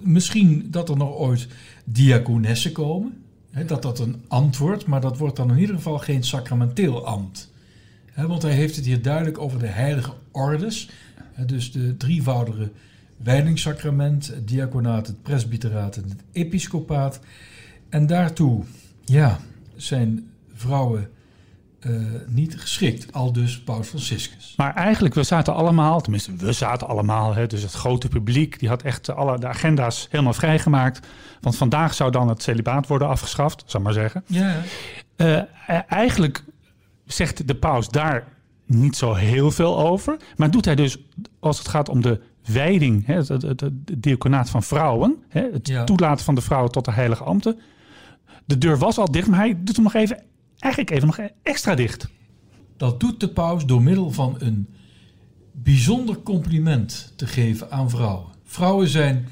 misschien 0.00 0.66
dat 0.70 0.88
er 0.88 0.96
nog 0.96 1.14
ooit 1.14 1.48
diaconessen 1.84 2.72
komen. 2.72 3.22
Dat 3.66 3.82
dat 3.82 3.98
een 3.98 4.22
ambt 4.28 4.56
wordt, 4.58 4.86
maar 4.86 5.00
dat 5.00 5.18
wordt 5.18 5.36
dan 5.36 5.50
in 5.50 5.58
ieder 5.58 5.76
geval 5.76 5.98
geen 5.98 6.22
sacramenteel 6.24 7.06
ambt. 7.06 7.52
Want 8.14 8.42
hij 8.42 8.52
heeft 8.52 8.76
het 8.76 8.84
hier 8.84 9.02
duidelijk 9.02 9.38
over 9.38 9.58
de 9.58 9.66
heilige 9.66 10.12
ordes. 10.30 10.90
Dus 11.46 11.72
de 11.72 11.96
drievoudige 11.96 12.70
wijdingssacrament, 13.16 14.26
het 14.26 14.48
diaconaat, 14.48 15.06
het 15.06 15.22
presbyteraat 15.22 15.96
en 15.96 16.02
het 16.08 16.22
episcopaat. 16.32 17.20
En 17.88 18.06
daartoe, 18.06 18.62
ja, 19.04 19.40
zijn 19.76 20.30
vrouwen 20.54 21.10
eh, 21.80 21.92
niet 22.26 22.60
geschikt. 22.60 23.12
Al 23.12 23.32
dus 23.32 23.62
Paus 23.62 23.86
Franciscus. 23.88 24.54
Maar 24.56 24.74
eigenlijk, 24.74 25.14
we 25.14 25.22
zaten 25.22 25.54
allemaal, 25.54 26.00
tenminste, 26.00 26.36
we 26.36 26.52
zaten 26.52 26.88
allemaal, 26.88 27.34
hè, 27.34 27.46
dus 27.46 27.62
het 27.62 27.72
grote 27.72 28.08
publiek, 28.08 28.58
die 28.58 28.68
had 28.68 28.82
echt 28.82 29.10
alle 29.10 29.38
de 29.38 29.46
agenda's 29.46 30.06
helemaal 30.10 30.32
vrijgemaakt. 30.32 31.06
Want 31.40 31.56
vandaag 31.56 31.94
zou 31.94 32.10
dan 32.10 32.28
het 32.28 32.42
celibaat 32.42 32.86
worden 32.86 33.08
afgeschaft, 33.08 33.62
zou 33.66 33.82
ik 33.82 33.88
maar 33.90 33.98
zeggen. 34.02 34.24
Ja, 34.26 34.60
Eh, 35.16 35.36
e- 35.36 35.82
eigenlijk 35.88 36.44
zegt 37.06 37.46
de 37.48 37.54
paus 37.54 37.88
daar 37.88 38.28
niet 38.66 38.96
zo 38.96 39.14
heel 39.14 39.50
veel 39.50 39.78
over. 39.78 40.16
Maar 40.36 40.50
doet 40.50 40.64
hij 40.64 40.74
dus, 40.74 40.98
als 41.40 41.58
het 41.58 41.68
gaat 41.68 41.88
om 41.88 42.00
de 42.02 42.20
wijding, 42.46 43.06
hè, 43.06 43.14
het, 43.14 43.28
het, 43.28 43.42
het, 43.42 43.60
het 43.60 44.02
diaconaat 44.02 44.50
van 44.50 44.62
vrouwen, 44.62 45.16
hè, 45.28 45.48
het 45.52 45.68
Ja. 45.68 45.84
toelaten 45.84 46.24
van 46.24 46.34
de 46.34 46.40
vrouwen 46.40 46.72
tot 46.72 46.84
de 46.84 46.92
heilige 46.92 47.24
ambten. 47.24 47.60
De 48.52 48.58
deur 48.58 48.78
was 48.78 48.98
al 48.98 49.10
dicht, 49.10 49.28
maar 49.28 49.38
hij 49.38 49.56
doet 49.64 49.76
hem 49.76 49.84
nog 49.84 49.94
even, 49.94 50.22
eigenlijk 50.58 50.94
even 50.94 51.06
nog 51.06 51.18
extra 51.42 51.74
dicht. 51.74 52.08
Dat 52.76 53.00
doet 53.00 53.20
de 53.20 53.28
paus 53.28 53.66
door 53.66 53.82
middel 53.82 54.10
van 54.10 54.36
een 54.38 54.68
bijzonder 55.52 56.22
compliment 56.22 57.12
te 57.16 57.26
geven 57.26 57.70
aan 57.70 57.90
vrouwen. 57.90 58.26
Vrouwen 58.44 58.88
zijn 58.88 59.28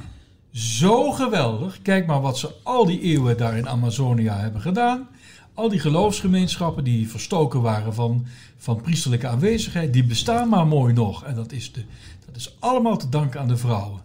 zo 0.53 1.11
geweldig. 1.13 1.83
Kijk 1.83 2.07
maar 2.07 2.21
wat 2.21 2.39
ze 2.39 2.55
al 2.63 2.87
die 2.87 3.01
eeuwen 3.01 3.37
daar 3.37 3.57
in 3.57 3.69
Amazonia 3.69 4.39
hebben 4.39 4.61
gedaan. 4.61 5.09
Al 5.55 5.69
die 5.69 5.81
geloofsgemeenschappen 5.81 6.85
die 6.85 7.09
verstoken 7.09 7.61
waren 7.61 7.95
van, 7.95 8.27
van 8.57 8.81
priesterlijke 8.81 9.29
aanwezigheid, 9.29 9.93
die 9.93 10.05
bestaan 10.05 10.49
maar 10.49 10.67
mooi 10.67 10.93
nog. 10.93 11.25
En 11.25 11.35
dat 11.35 11.53
is, 11.53 11.73
de, 11.73 11.85
dat 12.27 12.37
is 12.37 12.57
allemaal 12.59 12.97
te 12.97 13.09
danken 13.09 13.41
aan 13.41 13.49
de 13.49 13.57
vrouwen. 13.57 14.01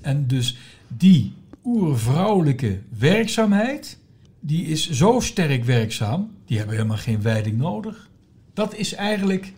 En 0.00 0.26
dus 0.26 0.56
die 0.88 1.32
oervrouwelijke 1.64 2.80
werkzaamheid, 2.98 3.98
die 4.46 4.64
is 4.64 4.90
zo 4.90 5.20
sterk 5.20 5.64
werkzaam, 5.64 6.30
die 6.44 6.56
hebben 6.56 6.76
helemaal 6.76 6.96
geen 6.96 7.22
wijding 7.22 7.56
nodig. 7.58 8.10
Dat 8.54 8.74
is 8.74 8.94
eigenlijk 8.94 9.52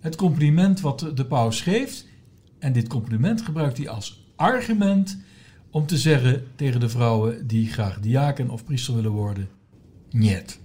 het 0.00 0.16
compliment 0.16 0.80
wat 0.80 1.10
de- 1.14 1.24
paus 1.24 1.60
geeft. 1.60 2.06
En 2.58 2.72
dit 2.72 2.88
compliment 2.88 3.42
gebruikt 3.42 3.76
hij 3.78 3.88
als 3.88 4.32
argument 4.36 5.18
om 5.70 5.86
te 5.86 5.98
zeggen 5.98 6.46
tegen 6.54 6.80
de 6.80 6.88
vrouwen 6.88 7.46
die 7.46 7.66
graag 7.66 8.00
diaken 8.00 8.50
of 8.50 8.64
priester 8.64 8.94
willen 8.94 9.10
worden, 9.10 9.48
niet. 10.10 10.60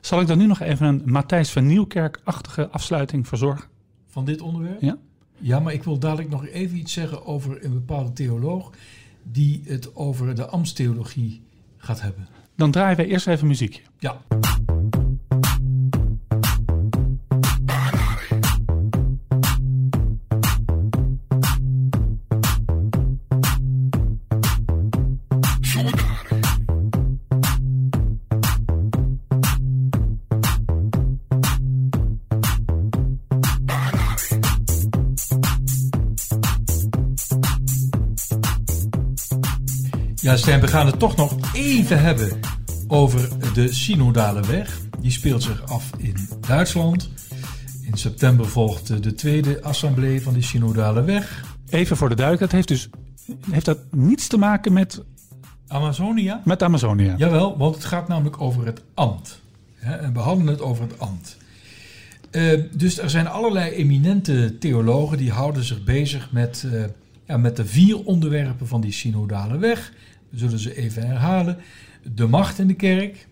Zal 0.00 0.20
ik 0.20 0.26
dan 0.26 0.38
nu 0.38 0.46
nog 0.46 0.60
even 0.60 0.86
een 0.86 1.02
Matthijs 1.04 1.50
van 1.50 1.66
Nieuwkerk-achtige 1.66 2.68
afsluiting 2.68 3.28
verzorgen? 3.28 3.68
Van 4.06 4.24
dit 4.24 4.40
onderwerp? 4.40 4.80
Ja? 4.80 4.96
Ja, 5.38 5.60
maar 5.60 5.72
ik 5.72 5.82
wil 5.84 5.98
dadelijk 5.98 6.30
nog 6.30 6.46
even 6.46 6.76
iets 6.76 6.92
zeggen 6.92 7.26
over 7.26 7.64
een 7.64 7.72
bepaalde 7.72 8.12
theoloog 8.12 8.70
die 9.22 9.62
het 9.64 9.96
over 9.96 10.34
de 10.34 10.46
ambtstheologie 10.46 11.42
gaat 11.76 12.00
hebben. 12.00 12.28
Dan 12.58 12.70
draaien 12.70 12.96
wij 12.96 13.06
eerst 13.06 13.26
even 13.26 13.46
muziekje. 13.46 13.80
Ja. 13.98 14.16
Ja, 40.28 40.36
Stijn, 40.36 40.60
we 40.60 40.68
gaan 40.68 40.86
het 40.86 40.98
toch 40.98 41.16
nog 41.16 41.36
even 41.52 42.00
hebben 42.00 42.40
over 42.88 43.28
de 43.54 43.72
synodale 43.72 44.40
weg. 44.40 44.80
Die 45.00 45.10
speelt 45.10 45.42
zich 45.42 45.70
af 45.70 45.90
in 45.98 46.28
Duitsland. 46.46 47.10
In 47.82 47.96
september 47.98 48.48
volgt 48.48 49.02
de 49.02 49.14
tweede 49.14 49.62
assemblee 49.62 50.22
van 50.22 50.32
die 50.32 50.42
synodale 50.42 51.02
weg. 51.02 51.44
Even 51.68 51.96
voor 51.96 52.08
de 52.08 52.14
duidelijkheid, 52.14 52.66
het 52.66 52.68
heeft 52.68 52.90
dus 52.90 53.02
heeft 53.50 53.64
dat 53.64 53.78
niets 53.90 54.26
te 54.26 54.38
maken 54.38 54.72
met, 54.72 55.02
Amazonia? 55.68 56.40
met 56.44 56.62
Amazonia. 56.62 57.14
Jawel, 57.16 57.58
want 57.58 57.74
het 57.74 57.84
gaat 57.84 58.08
namelijk 58.08 58.40
over 58.40 58.66
het 58.66 58.82
ambt. 58.94 59.40
En 59.80 60.12
we 60.12 60.18
hadden 60.18 60.46
het 60.46 60.60
over 60.60 60.82
het 60.82 60.98
ambt. 61.00 61.36
Eh, 62.30 62.60
dus 62.72 62.98
er 62.98 63.10
zijn 63.10 63.28
allerlei 63.28 63.70
eminente 63.70 64.58
theologen 64.58 65.18
die 65.18 65.30
houden 65.30 65.64
zich 65.64 65.84
bezig 65.84 66.32
met, 66.32 66.66
eh, 66.72 66.84
ja, 67.26 67.36
met 67.36 67.56
de 67.56 67.66
vier 67.66 68.04
onderwerpen 68.04 68.66
van 68.68 68.80
die 68.80 68.92
synodale 68.92 69.58
weg. 69.58 69.92
Zullen 70.32 70.58
ze 70.58 70.76
even 70.76 71.06
herhalen. 71.06 71.56
De 72.14 72.26
macht 72.26 72.58
in 72.58 72.66
de 72.66 72.74
kerk. 72.74 73.26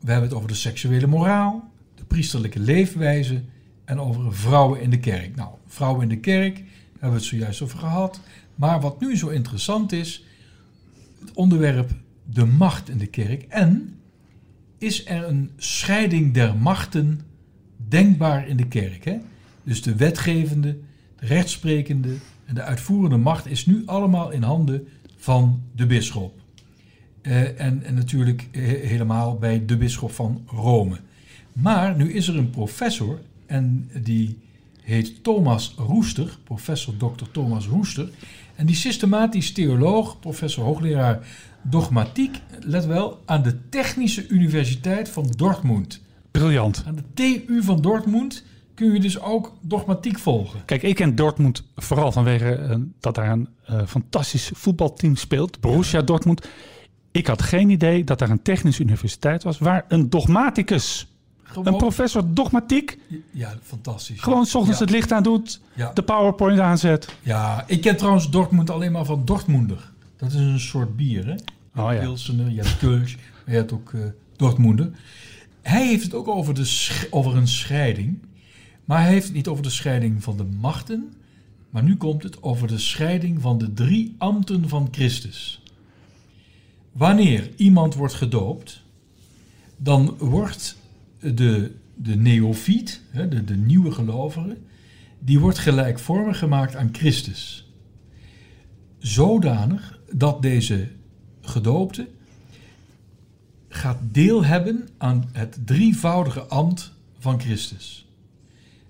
We 0.00 0.10
hebben 0.10 0.28
het 0.28 0.38
over 0.38 0.48
de 0.48 0.54
seksuele 0.54 1.06
moraal, 1.06 1.70
de 1.94 2.04
priesterlijke 2.04 2.60
leefwijze 2.60 3.42
en 3.84 4.00
over 4.00 4.34
vrouwen 4.34 4.80
in 4.80 4.90
de 4.90 4.98
kerk. 4.98 5.36
Nou, 5.36 5.50
vrouwen 5.66 6.02
in 6.02 6.08
de 6.08 6.20
kerk 6.20 6.56
hebben 6.92 7.10
we 7.10 7.16
het 7.16 7.24
zojuist 7.24 7.62
over 7.62 7.78
gehad. 7.78 8.20
Maar 8.54 8.80
wat 8.80 9.00
nu 9.00 9.16
zo 9.16 9.28
interessant 9.28 9.92
is, 9.92 10.24
het 11.20 11.32
onderwerp 11.32 11.90
de 12.24 12.44
macht 12.44 12.88
in 12.88 12.98
de 12.98 13.06
kerk. 13.06 13.42
En 13.42 13.98
is 14.78 15.06
er 15.06 15.24
een 15.24 15.50
scheiding 15.56 16.34
der 16.34 16.56
machten 16.56 17.20
denkbaar 17.88 18.48
in 18.48 18.56
de 18.56 18.68
kerk? 18.68 19.04
Hè? 19.04 19.16
Dus 19.62 19.82
de 19.82 19.96
wetgevende, 19.96 20.78
de 21.18 21.26
rechtsprekende 21.26 22.14
en 22.44 22.54
de 22.54 22.62
uitvoerende 22.62 23.16
macht 23.16 23.46
is 23.46 23.66
nu 23.66 23.82
allemaal 23.86 24.30
in 24.30 24.42
handen 24.42 24.88
van 25.26 25.62
de 25.74 25.86
bisschop. 25.86 26.32
Eh, 27.22 27.60
en, 27.60 27.82
en 27.84 27.94
natuurlijk 27.94 28.48
eh, 28.52 28.62
helemaal 28.62 29.38
bij 29.38 29.64
de 29.66 29.76
bisschop 29.76 30.12
van 30.12 30.42
Rome. 30.46 30.96
Maar 31.52 31.96
nu 31.96 32.12
is 32.12 32.28
er 32.28 32.36
een 32.36 32.50
professor 32.50 33.20
en 33.46 33.90
die 34.02 34.38
heet 34.82 35.24
Thomas 35.24 35.74
Roester, 35.76 36.38
professor 36.44 36.96
Dr. 36.96 37.24
Thomas 37.32 37.66
Roester. 37.66 38.08
En 38.54 38.66
die 38.66 38.74
systematisch 38.74 39.52
theoloog, 39.52 40.20
professor 40.20 40.64
hoogleraar 40.64 41.26
dogmatiek, 41.62 42.40
let 42.60 42.86
wel, 42.86 43.22
aan 43.24 43.42
de 43.42 43.68
Technische 43.68 44.28
Universiteit 44.28 45.08
van 45.08 45.32
Dortmund. 45.36 46.02
Briljant. 46.30 46.84
Aan 46.86 46.96
de 46.96 47.04
TU 47.14 47.62
van 47.62 47.80
Dortmund 47.80 48.44
kun 48.76 48.92
je 48.92 49.00
dus 49.00 49.20
ook 49.20 49.52
dogmatiek 49.60 50.18
volgen. 50.18 50.64
Kijk, 50.64 50.82
ik 50.82 50.94
ken 50.94 51.14
Dortmund 51.14 51.62
vooral 51.76 52.12
vanwege 52.12 52.52
eh, 52.54 52.76
dat 53.00 53.14
daar 53.14 53.30
een 53.30 53.48
eh, 53.64 53.80
fantastisch 53.86 54.50
voetbalteam 54.54 55.16
speelt, 55.16 55.60
Borussia 55.60 56.02
Dortmund. 56.02 56.48
Ik 57.10 57.26
had 57.26 57.42
geen 57.42 57.70
idee 57.70 58.04
dat 58.04 58.18
daar 58.18 58.30
een 58.30 58.42
technische 58.42 58.82
universiteit 58.82 59.42
was 59.42 59.58
waar 59.58 59.84
een 59.88 60.10
dogmaticus, 60.10 61.06
een 61.64 61.76
professor 61.76 62.22
dogmatiek, 62.34 62.98
Ja, 63.30 63.54
fantastisch. 63.62 64.20
gewoon 64.20 64.46
's 64.46 64.54
ochtends 64.54 64.78
ja. 64.78 64.84
het 64.84 64.94
licht 64.94 65.12
aan 65.12 65.22
doet, 65.22 65.60
Ja. 65.74 65.90
de 65.92 66.02
PowerPoint 66.02 66.58
aanzet. 66.60 67.16
Ja, 67.22 67.64
ik 67.66 67.80
ken 67.80 67.96
trouwens 67.96 68.30
Dortmund 68.30 68.70
alleen 68.70 68.92
maar 68.92 69.04
van 69.04 69.24
Dortmunder. 69.24 69.92
Dat 70.16 70.28
is 70.32 70.34
een 70.34 70.60
soort 70.60 70.96
bier, 70.96 71.26
hè? 71.26 71.34
Oh 71.82 71.92
ja. 71.92 72.00
Pilsener, 72.00 72.50
je 72.50 72.56
hebt 72.62 72.76
Kölsch, 72.76 73.14
maar 73.16 73.46
je 73.46 73.54
hebt 73.54 73.72
ook 73.72 73.92
eh 73.92 74.00
Dortmunder. 74.36 74.90
Hij 75.62 75.86
heeft 75.86 76.02
het 76.02 76.14
ook 76.14 76.28
over, 76.28 76.54
de 76.54 76.88
over 77.10 77.36
een 77.36 77.48
scheiding. 77.48 78.18
Maar 78.86 79.00
hij 79.02 79.12
heeft 79.12 79.26
het 79.26 79.34
niet 79.34 79.48
over 79.48 79.62
de 79.62 79.70
scheiding 79.70 80.22
van 80.22 80.36
de 80.36 80.44
machten. 80.44 81.12
Maar 81.70 81.82
nu 81.82 81.96
komt 81.96 82.22
het 82.22 82.42
over 82.42 82.68
de 82.68 82.78
scheiding 82.78 83.40
van 83.40 83.58
de 83.58 83.72
drie 83.72 84.14
ambten 84.18 84.68
van 84.68 84.88
Christus. 84.90 85.62
Wanneer 86.92 87.50
iemand 87.56 87.94
wordt 87.94 88.14
gedoopt, 88.14 88.82
dan 89.76 90.16
wordt 90.18 90.76
de, 91.20 91.74
de 91.94 92.16
neofiet, 92.16 93.02
de, 93.12 93.44
de 93.44 93.56
nieuwe 93.56 93.90
gelovige, 93.90 94.56
die 95.18 95.38
wordt 95.38 95.58
gelijkvormig 95.58 96.38
gemaakt 96.38 96.76
aan 96.76 96.88
Christus. 96.92 97.70
Zodanig 98.98 99.98
dat 100.12 100.42
deze 100.42 100.88
gedoopte 101.40 102.08
gaat 103.68 103.98
deel 104.02 104.44
hebben 104.44 104.88
aan 104.98 105.28
het 105.32 105.58
drievoudige 105.64 106.40
ambt 106.40 106.92
van 107.18 107.40
Christus. 107.40 108.05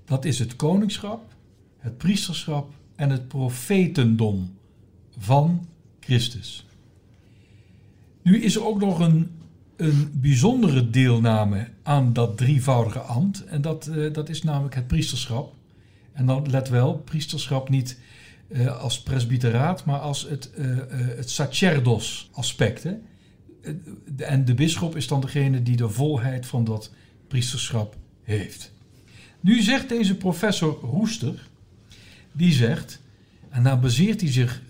Dat 0.07 0.25
is 0.25 0.39
het 0.39 0.57
koningschap, 0.57 1.35
het 1.79 1.99
priesterschap 1.99 2.73
en 2.95 3.11
het 3.11 3.29
profetendom 3.29 4.57
van 5.19 5.67
Christus. 6.01 6.67
Nu 8.23 8.43
is 8.43 8.57
er 8.57 8.67
ook 8.67 8.81
nog 8.81 8.99
een, 8.99 9.31
een 9.77 10.11
bijzondere 10.15 10.91
deelname 10.91 11.69
aan 11.83 12.13
dat 12.13 12.37
drievoudige 12.37 12.99
ambt. 12.99 13.45
En 13.45 13.63
dat, 13.63 13.87
eh, 13.87 14.13
dat 14.13 14.29
is 14.29 14.43
namelijk 14.43 14.75
het 14.75 14.87
priesterschap. 14.87 15.55
En 16.13 16.27
dan 16.27 16.51
let 16.51 16.69
wel, 16.69 16.95
priesterschap 16.95 17.69
niet 17.69 17.99
eh, 18.49 18.81
als 18.81 19.03
presbyteraat, 19.03 19.85
maar 19.85 19.99
als 19.99 20.29
het, 20.29 20.51
uh, 20.59 20.79
het 20.91 21.31
sacerdos 21.31 22.31
aspect. 22.33 22.83
Hè? 22.83 22.95
En 24.17 24.45
de 24.45 24.55
bisschop 24.55 24.97
is 24.97 25.07
dan 25.07 25.21
degene 25.21 25.63
die 25.63 25.77
de 25.77 25.89
volheid 25.89 26.47
van 26.47 26.65
dat 26.65 26.93
priesterschap 27.29 27.97
heeft. 28.23 28.73
Nu 29.47 29.62
zegt 29.62 29.88
deze 29.88 30.17
professor 30.17 30.79
Roester, 30.81 31.49
die 32.33 32.53
zegt, 32.53 33.00
en 33.49 33.62
daar 33.62 33.79
baseert 33.79 34.21
hij 34.21 34.33
zich 34.33 34.62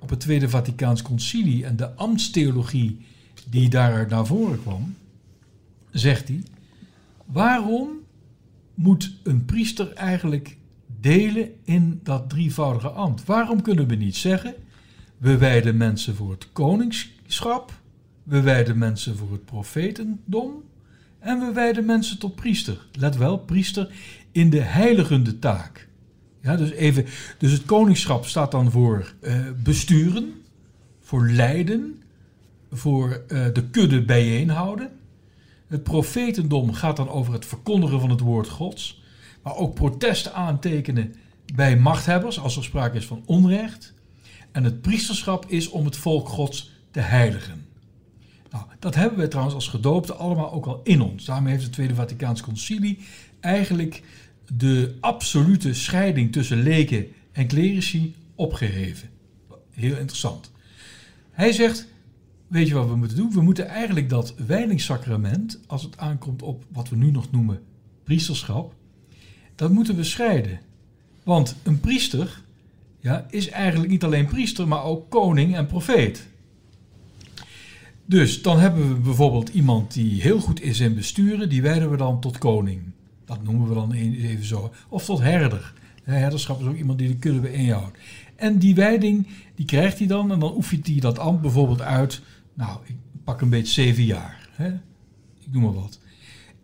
op 0.00 0.10
het 0.10 0.20
Tweede 0.20 0.48
Vaticaans 0.48 1.02
Concilie 1.02 1.64
en 1.64 1.76
de 1.76 1.94
ambtstheologie 1.94 2.98
die 3.50 3.68
daar 3.68 4.08
naar 4.08 4.26
voren 4.26 4.60
kwam, 4.62 4.94
zegt 5.90 6.28
hij: 6.28 6.42
waarom 7.24 7.88
moet 8.74 9.14
een 9.22 9.44
priester 9.44 9.92
eigenlijk 9.92 10.56
delen 11.00 11.50
in 11.64 12.00
dat 12.02 12.30
drievoudige 12.30 12.88
ambt? 12.88 13.24
Waarom 13.24 13.62
kunnen 13.62 13.88
we 13.88 13.94
niet 13.94 14.16
zeggen: 14.16 14.54
we 15.18 15.36
wijden 15.36 15.76
mensen 15.76 16.14
voor 16.14 16.30
het 16.30 16.52
koningschap, 16.52 17.80
we 18.22 18.40
wijden 18.40 18.78
mensen 18.78 19.16
voor 19.16 19.32
het 19.32 19.44
profetendom 19.44 20.62
en 21.18 21.38
we 21.38 21.52
wijden 21.52 21.84
mensen 21.84 22.18
tot 22.18 22.34
priester? 22.34 22.86
Let 22.92 23.16
wel, 23.16 23.38
priester 23.38 23.94
in 24.32 24.50
de 24.50 24.60
heiligende 24.60 25.38
taak. 25.38 25.88
Ja, 26.42 26.56
dus, 26.56 26.70
even, 26.70 27.06
dus 27.38 27.52
het 27.52 27.64
koningschap 27.64 28.26
staat 28.26 28.50
dan 28.50 28.70
voor 28.70 29.14
uh, 29.20 29.34
besturen, 29.62 30.34
voor 31.00 31.28
leiden, 31.28 32.02
voor 32.70 33.22
uh, 33.28 33.46
de 33.52 33.68
kudde 33.70 34.04
bijeenhouden. 34.04 34.90
Het 35.66 35.82
profetendom 35.82 36.72
gaat 36.72 36.96
dan 36.96 37.08
over 37.08 37.32
het 37.32 37.46
verkondigen 37.46 38.00
van 38.00 38.10
het 38.10 38.20
woord 38.20 38.48
Gods, 38.48 39.02
maar 39.42 39.56
ook 39.56 39.74
protesten 39.74 40.34
aantekenen 40.34 41.14
bij 41.54 41.76
machthebbers 41.76 42.40
als 42.40 42.56
er 42.56 42.64
sprake 42.64 42.96
is 42.96 43.06
van 43.06 43.22
onrecht. 43.24 43.94
En 44.52 44.64
het 44.64 44.80
priesterschap 44.80 45.46
is 45.48 45.68
om 45.68 45.84
het 45.84 45.96
volk 45.96 46.28
Gods 46.28 46.72
te 46.90 47.00
heiligen. 47.00 47.67
Nou, 48.50 48.64
dat 48.78 48.94
hebben 48.94 49.18
we 49.18 49.28
trouwens 49.28 49.54
als 49.56 49.68
gedoopten 49.68 50.18
allemaal 50.18 50.52
ook 50.52 50.66
al 50.66 50.80
in 50.84 51.00
ons. 51.00 51.24
Daarmee 51.24 51.52
heeft 51.52 51.64
het 51.64 51.72
Tweede 51.72 51.94
Vaticaans 51.94 52.40
Concilie 52.40 52.98
eigenlijk 53.40 54.02
de 54.56 54.96
absolute 55.00 55.74
scheiding 55.74 56.32
tussen 56.32 56.62
leken 56.62 57.06
en 57.32 57.46
clerici 57.46 58.14
opgeheven. 58.34 59.08
Heel 59.70 59.96
interessant. 59.96 60.50
Hij 61.30 61.52
zegt, 61.52 61.86
weet 62.46 62.68
je 62.68 62.74
wat 62.74 62.88
we 62.88 62.96
moeten 62.96 63.16
doen? 63.16 63.32
We 63.32 63.40
moeten 63.40 63.68
eigenlijk 63.68 64.08
dat 64.08 64.34
wijningssacrament, 64.46 65.60
als 65.66 65.82
het 65.82 65.98
aankomt 65.98 66.42
op 66.42 66.64
wat 66.72 66.88
we 66.88 66.96
nu 66.96 67.10
nog 67.10 67.30
noemen 67.30 67.60
priesterschap, 68.04 68.74
dat 69.54 69.70
moeten 69.70 69.96
we 69.96 70.04
scheiden. 70.04 70.60
Want 71.22 71.56
een 71.62 71.80
priester 71.80 72.42
ja, 73.00 73.26
is 73.30 73.48
eigenlijk 73.48 73.90
niet 73.90 74.04
alleen 74.04 74.26
priester, 74.26 74.68
maar 74.68 74.82
ook 74.82 75.10
koning 75.10 75.56
en 75.56 75.66
profeet. 75.66 76.26
Dus 78.08 78.42
dan 78.42 78.58
hebben 78.58 78.88
we 78.88 78.94
bijvoorbeeld 78.94 79.48
iemand 79.48 79.92
die 79.92 80.22
heel 80.22 80.40
goed 80.40 80.60
is 80.60 80.80
in 80.80 80.94
besturen, 80.94 81.48
die 81.48 81.62
wijden 81.62 81.90
we 81.90 81.96
dan 81.96 82.20
tot 82.20 82.38
koning. 82.38 82.80
Dat 83.24 83.42
noemen 83.42 83.68
we 83.68 83.74
dan 83.74 83.92
even 83.92 84.44
zo. 84.44 84.72
Of 84.88 85.04
tot 85.04 85.20
herder. 85.20 85.72
Herderschap 86.02 86.60
is 86.60 86.66
ook 86.66 86.76
iemand 86.76 86.98
die 86.98 87.08
de 87.08 87.16
kudde 87.16 87.40
bijeenhoudt. 87.40 87.98
En 88.36 88.58
die 88.58 88.74
wijding, 88.74 89.26
die 89.54 89.66
krijgt 89.66 89.98
hij 89.98 90.06
dan 90.06 90.32
en 90.32 90.38
dan 90.38 90.56
oefent 90.56 90.86
hij 90.86 91.00
dat 91.00 91.18
ambt 91.18 91.42
bijvoorbeeld 91.42 91.80
uit. 91.80 92.20
Nou, 92.54 92.78
ik 92.84 92.94
pak 93.24 93.40
een 93.40 93.50
beetje 93.50 93.82
zeven 93.82 94.04
jaar. 94.04 94.48
Hè? 94.52 94.68
Ik 95.38 95.52
noem 95.52 95.62
maar 95.62 95.74
wat. 95.74 95.98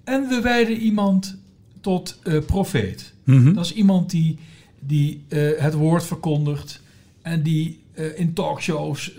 En 0.04 0.28
we 0.28 0.40
wijden 0.40 0.76
iemand 0.76 1.38
tot 1.80 2.20
uh, 2.24 2.44
profeet. 2.44 3.14
Mhm. 3.24 3.52
Dat 3.52 3.64
is 3.64 3.72
iemand 3.72 4.10
die, 4.10 4.38
die 4.80 5.24
uh, 5.28 5.60
het 5.60 5.74
woord 5.74 6.04
verkondigt 6.04 6.82
en 7.22 7.42
die 7.42 7.83
uh, 7.94 8.18
in 8.18 8.32
talkshows 8.32 9.14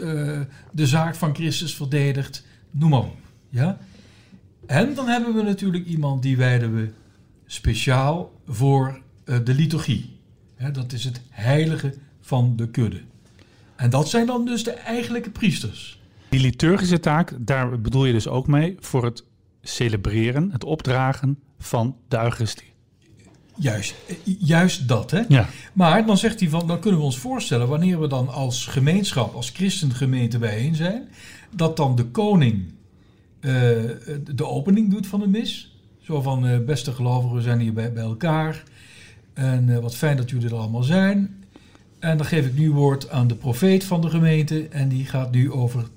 de 0.71 0.87
zaak 0.87 1.15
van 1.15 1.35
Christus 1.35 1.75
verdedigt. 1.75 2.45
Noem 2.71 2.89
maar 2.89 2.99
op. 2.99 3.17
Ja? 3.49 3.77
En 4.65 4.93
dan 4.93 5.07
hebben 5.07 5.35
we 5.35 5.41
natuurlijk 5.41 5.85
iemand 5.85 6.21
die 6.21 6.37
wijden 6.37 6.75
we 6.75 6.89
speciaal 7.45 8.41
voor 8.47 9.01
uh, 9.25 9.37
de 9.43 9.53
liturgie. 9.53 10.19
dat 10.71 10.93
is 10.93 11.03
het 11.03 11.21
heilige 11.29 11.93
van 12.21 12.55
de 12.55 12.69
kudde. 12.69 13.01
En 13.75 13.89
dat 13.89 14.09
zijn 14.09 14.25
dan 14.25 14.45
dus 14.45 14.63
de 14.63 14.71
eigenlijke 14.71 15.29
priesters. 15.29 15.99
Die 16.29 16.39
liturgische 16.39 16.99
taak, 16.99 17.33
daar 17.39 17.81
bedoel 17.81 18.05
je 18.05 18.13
dus 18.13 18.27
ook 18.27 18.47
mee 18.47 18.75
voor 18.79 19.03
het 19.03 19.23
celebreren, 19.61 20.51
het 20.51 20.63
opdragen 20.63 21.39
van 21.59 21.97
de 22.07 22.17
Eucharistie. 22.17 22.73
Juist, 23.55 23.95
eh, 24.07 24.15
juist 24.39 24.87
dat. 24.87 25.11
Hè? 25.11 25.21
Ja. 25.27 25.49
Maar 25.73 26.05
dan 26.05 26.17
zegt 26.17 26.39
hij 26.39 26.49
van, 26.49 26.67
dan 26.67 26.79
kunnen 26.79 26.99
we 26.99 27.05
ons 27.05 27.17
voorstellen, 27.17 27.67
wanneer 27.67 27.99
we 27.99 28.07
dan 28.07 28.29
als 28.29 28.65
gemeenschap, 28.65 29.35
als 29.35 29.49
christengemeente 29.49 30.37
bijeen 30.37 30.75
zijn, 30.75 31.07
dat 31.51 31.77
dan 31.77 31.95
de 31.95 32.05
koning 32.05 32.73
uh, 33.39 33.51
de 34.33 34.45
opening 34.45 34.91
doet 34.91 35.07
van 35.07 35.19
de 35.19 35.27
mis. 35.27 35.75
Zo 36.01 36.21
van, 36.21 36.47
uh, 36.47 36.59
beste 36.59 36.91
gelovigen, 36.91 37.35
we 37.35 37.41
zijn 37.41 37.59
hier 37.59 37.73
bij, 37.73 37.93
bij 37.93 38.03
elkaar. 38.03 38.63
En 39.33 39.67
uh, 39.67 39.77
wat 39.77 39.95
fijn 39.95 40.17
dat 40.17 40.29
jullie 40.29 40.47
er 40.47 40.55
allemaal 40.55 40.83
zijn. 40.83 41.43
En 41.99 42.17
dan 42.17 42.25
geef 42.25 42.45
ik 42.45 42.57
nu 42.57 42.71
woord 42.71 43.09
aan 43.09 43.27
de 43.27 43.35
profeet 43.35 43.83
van 43.83 44.01
de 44.01 44.09
gemeente. 44.09 44.67
En 44.67 44.89
die 44.89 45.05
gaat 45.05 45.31
nu 45.31 45.51
over 45.51 45.87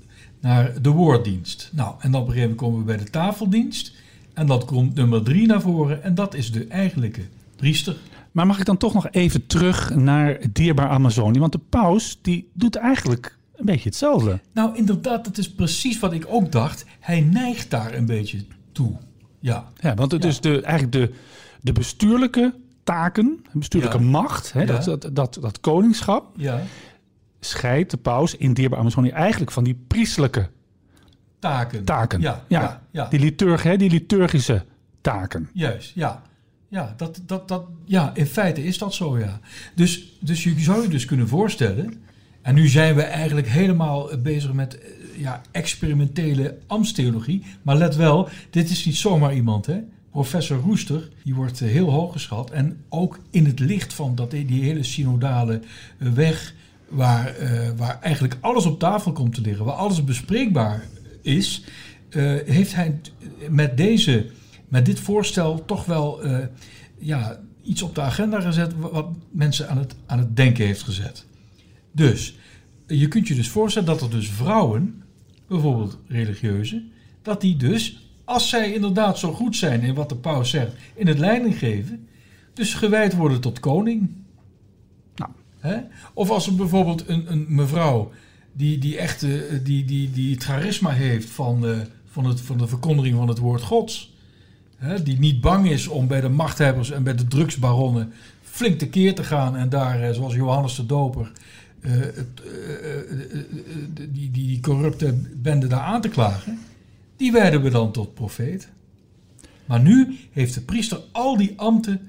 naar 0.41 0.83
de 0.83 0.91
woorddienst. 0.91 1.71
Nou, 1.73 1.95
en 2.01 2.11
dan 2.11 2.21
op 2.21 2.27
een 2.27 2.33
gegeven 2.33 2.55
moment 2.57 2.57
komen 2.57 2.79
we 2.79 2.85
bij 2.85 3.05
de 3.05 3.11
tafeldienst. 3.11 3.93
En 4.35 4.47
dat 4.47 4.65
komt 4.65 4.95
nummer 4.95 5.23
drie 5.23 5.47
naar 5.47 5.61
voren. 5.61 6.03
En 6.03 6.15
dat 6.15 6.35
is 6.35 6.53
de 6.53 6.67
eigenlijke 6.67 7.23
priester. 7.59 7.97
Maar 8.33 8.47
mag 8.47 8.59
ik 8.59 8.65
dan 8.65 8.77
toch 8.77 8.95
nog 8.95 9.11
even 9.11 9.47
terug 9.47 9.95
naar 9.95 10.39
dierbaar 10.53 10.89
Amazonie? 10.89 11.41
Want 11.41 11.53
de 11.53 11.61
paus 11.69 12.19
die 12.23 12.51
doet 12.55 12.77
eigenlijk 12.77 13.37
een 13.57 13.65
beetje 13.65 13.89
hetzelfde. 13.89 14.41
Nou, 14.53 14.77
inderdaad, 14.77 15.25
dat 15.25 15.39
is 15.39 15.53
precies 15.53 15.99
wat 15.99 16.13
ik 16.13 16.25
ook 16.29 16.53
dacht. 16.53 16.85
Hij 17.01 17.21
neigt 17.21 17.71
daar 17.71 17.95
een 17.95 18.07
beetje 18.07 18.45
toe. 18.73 18.97
Ja. 19.41 19.69
ja 19.81 19.95
want 19.95 20.13
het 20.13 20.25
is 20.25 20.41
de, 20.41 20.63
eigenlijk 20.63 20.93
de, 20.93 21.15
de 21.61 21.73
bestuurlijke 21.73 22.55
taken, 22.85 23.45
bestuurlijke 23.53 23.99
Ja. 23.99 24.05
macht, 24.05 24.53
hè, 24.53 24.61
Ja. 24.61 24.67
dat, 24.67 24.85
dat, 24.85 25.11
dat, 25.13 25.39
dat 25.41 25.61
koningschap, 25.61 26.27
Ja, 26.37 26.61
scheidt 27.41 27.91
de 27.91 27.97
paus 27.97 28.37
in 28.37 28.55
dierbaar 28.55 28.79
Amazonie 28.79 29.13
eigenlijk 29.13 29.51
van 29.51 29.65
die 29.65 29.85
priestelijke 29.89 30.49
taken. 31.39 31.85
taken. 31.85 32.21
Ja, 32.21 32.45
ja, 32.49 32.83
ja. 32.91 33.09
Die, 33.09 33.21
liturg, 33.21 33.63
hè, 33.63 33.77
die 33.77 33.91
liturgische 33.91 34.65
taken. 35.01 35.49
Juist, 35.53 35.93
ja. 35.95 36.23
Ja, 36.69 36.95
dat, 36.97 37.21
dat, 37.27 37.49
dat, 37.49 37.65
ja, 37.85 38.15
in 38.15 38.27
feite 38.27 38.65
is 38.65 38.79
dat 38.79 38.95
zo, 38.95 39.19
ja. 39.19 39.41
Dus, 39.75 40.17
dus 40.21 40.45
je 40.45 40.61
zou 40.61 40.83
je 40.83 40.89
dus 40.89 41.05
kunnen 41.05 41.29
voorstellen... 41.29 41.95
en 42.43 42.55
nu 42.55 42.69
zijn 42.69 42.95
we 42.95 43.03
eigenlijk 43.03 43.49
helemaal 43.49 44.11
eh, 44.11 44.19
bezig 44.19 44.53
met 44.53 44.79
eh, 44.79 44.89
ja, 45.17 45.43
experimentele 45.51 46.59
ambtstheologie... 46.67 47.45
maar 47.63 47.77
let 47.77 47.97
wel, 47.97 48.29
dit 48.51 48.71
is 48.71 48.85
niet 48.85 48.97
zomaar 48.97 49.35
iemand, 49.35 49.67
hè. 49.67 49.79
Professor 50.11 50.59
Roester, 50.59 51.09
die 51.25 51.35
wordt 51.35 51.61
eh, 51.61 51.69
heel 51.69 51.91
hoog 51.91 52.13
geschat... 52.13 52.51
en 52.51 52.85
ook 52.89 53.19
in 53.31 53.45
het 53.47 53.59
licht 53.59 53.93
van 53.95 54.15
dat, 54.15 54.31
die 54.31 54.63
hele 54.63 54.83
synodale 54.83 55.61
eh, 55.99 56.09
weg... 56.09 56.55
Waar, 56.89 57.37
eh, 57.37 57.69
waar 57.77 57.99
eigenlijk 58.01 58.37
alles 58.41 58.67
op 58.67 58.79
tafel 58.79 59.13
komt 59.13 59.35
te 59.35 59.41
liggen... 59.41 59.65
waar 59.65 59.75
alles 59.75 60.05
bespreekbaar 60.05 60.85
is... 61.23 61.65
eh, 62.11 62.35
heeft 62.47 62.75
hij 62.75 63.01
met 63.49 63.77
deze 63.77 64.27
met 64.69 64.87
dit 64.87 65.01
voorstel 65.01 65.65
toch 65.65 65.85
wel 65.85 66.23
eh, 66.23 66.47
ja, 66.99 67.41
iets 67.63 67.83
op 67.83 67.95
de 67.95 68.01
agenda 68.01 68.41
gezet 68.41 68.75
wa- 68.79 68.91
wat 68.91 69.09
mensen 69.31 69.69
aan 69.69 69.79
het, 69.79 69.95
aan 70.07 70.19
het 70.19 70.37
denken 70.37 70.67
heeft 70.67 70.83
gezet. 70.83 71.27
Dus 71.93 72.37
je 72.87 73.09
kunt 73.09 73.29
je 73.29 73.35
dus 73.35 73.49
voorstellen 73.49 73.89
dat 73.89 74.03
er 74.03 74.11
dus 74.11 74.29
vrouwen, 74.31 75.03
bijvoorbeeld 75.49 75.99
religieuze, 76.07 76.83
dat 77.23 77.41
die 77.41 77.57
dus, 77.57 78.09
als 78.25 78.49
zij 78.49 78.73
inderdaad 78.73 79.19
zo 79.19 79.33
goed 79.33 79.57
zijn 79.57 79.81
in 79.81 79.95
wat 79.95 80.09
de 80.09 80.17
paus 80.17 80.51
zegt, 80.51 80.73
in 80.95 81.07
het 81.07 81.19
leiding 81.19 81.59
geven, 81.59 82.09
dus 82.55 82.75
gewijd 82.75 83.15
worden 83.15 83.41
tot 83.41 83.61
koning. 83.61 84.11
Nou. 85.17 85.31
Hè? 85.59 85.77
Of 86.15 86.31
als 86.31 86.47
er 86.47 86.55
bijvoorbeeld 86.55 87.09
een, 87.09 87.33
een 87.33 87.47
mevrouw 87.49 88.13
die, 88.53 88.79
die 88.79 88.99
echt 88.99 89.23
eh, 89.23 89.31
die, 89.65 89.85
die, 89.85 90.11
die 90.11 90.35
het 90.35 90.45
charisma 90.45 90.91
heeft 90.91 91.29
van, 91.29 91.67
eh, 91.67 91.79
van, 92.07 92.25
het, 92.25 92.41
van 92.41 92.59
de 92.59 92.67
verkondiging 92.67 93.17
van 93.17 93.29
het 93.29 93.39
woord 93.39 93.63
gods. 93.63 94.17
Hè, 94.79 95.03
die 95.03 95.19
niet 95.19 95.41
bang 95.41 95.71
is 95.71 95.89
om 95.89 96.07
bij 96.07 96.21
de 96.21 96.29
machthebbers 96.29 96.91
en 96.91 97.03
bij 97.03 97.15
de 97.15 97.27
drugsbaronnen 97.27 98.13
flink 98.43 98.79
tekeer 98.79 99.15
te 99.15 99.25
gaan 99.25 99.57
en 99.57 99.69
daar, 99.69 100.03
eh, 100.03 100.15
zoals 100.15 100.35
Johannes 100.35 100.77
de 100.77 100.87
Doper, 100.87 101.33
eh, 101.81 102.09
eh, 102.09 102.15
die, 104.11 104.31
die, 104.31 104.61
corrupte 104.61 105.15
bende 105.37 105.67
daar 105.67 105.81
aan 105.81 106.01
te 106.01 106.09
klagen. 106.09 106.59
Die 107.17 107.33
wijden 107.33 107.63
we 107.63 107.71
dan 107.71 107.93
tot 107.93 108.15
profeet. 108.15 108.69
Maar 109.67 109.81
nu 109.81 110.19
heeft 110.33 110.55
de 110.55 110.61
priester 110.61 111.01
al 111.13 111.37
die 111.37 111.53
ambten 111.57 112.01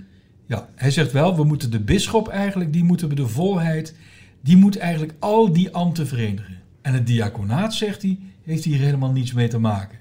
Ja, 0.45 0.69
hij 0.75 0.91
zegt 0.91 1.11
wel, 1.11 1.35
we 1.35 1.43
moeten 1.43 1.71
de 1.71 1.79
bisschop 1.79 2.27
eigenlijk, 2.27 2.73
die 2.73 2.83
moeten 2.83 3.09
we 3.09 3.15
de 3.15 3.27
volheid, 3.27 3.95
die 4.41 4.57
moet 4.57 4.77
eigenlijk 4.77 5.13
al 5.19 5.53
die 5.53 5.71
ambten 5.71 6.07
verenigen. 6.07 6.57
En 6.81 6.93
het 6.93 7.07
diaconaat, 7.07 7.73
zegt 7.73 8.01
hij, 8.01 8.19
heeft 8.43 8.63
hier 8.63 8.79
helemaal 8.79 9.11
niets 9.11 9.33
mee 9.33 9.47
te 9.47 9.59
maken. 9.59 9.97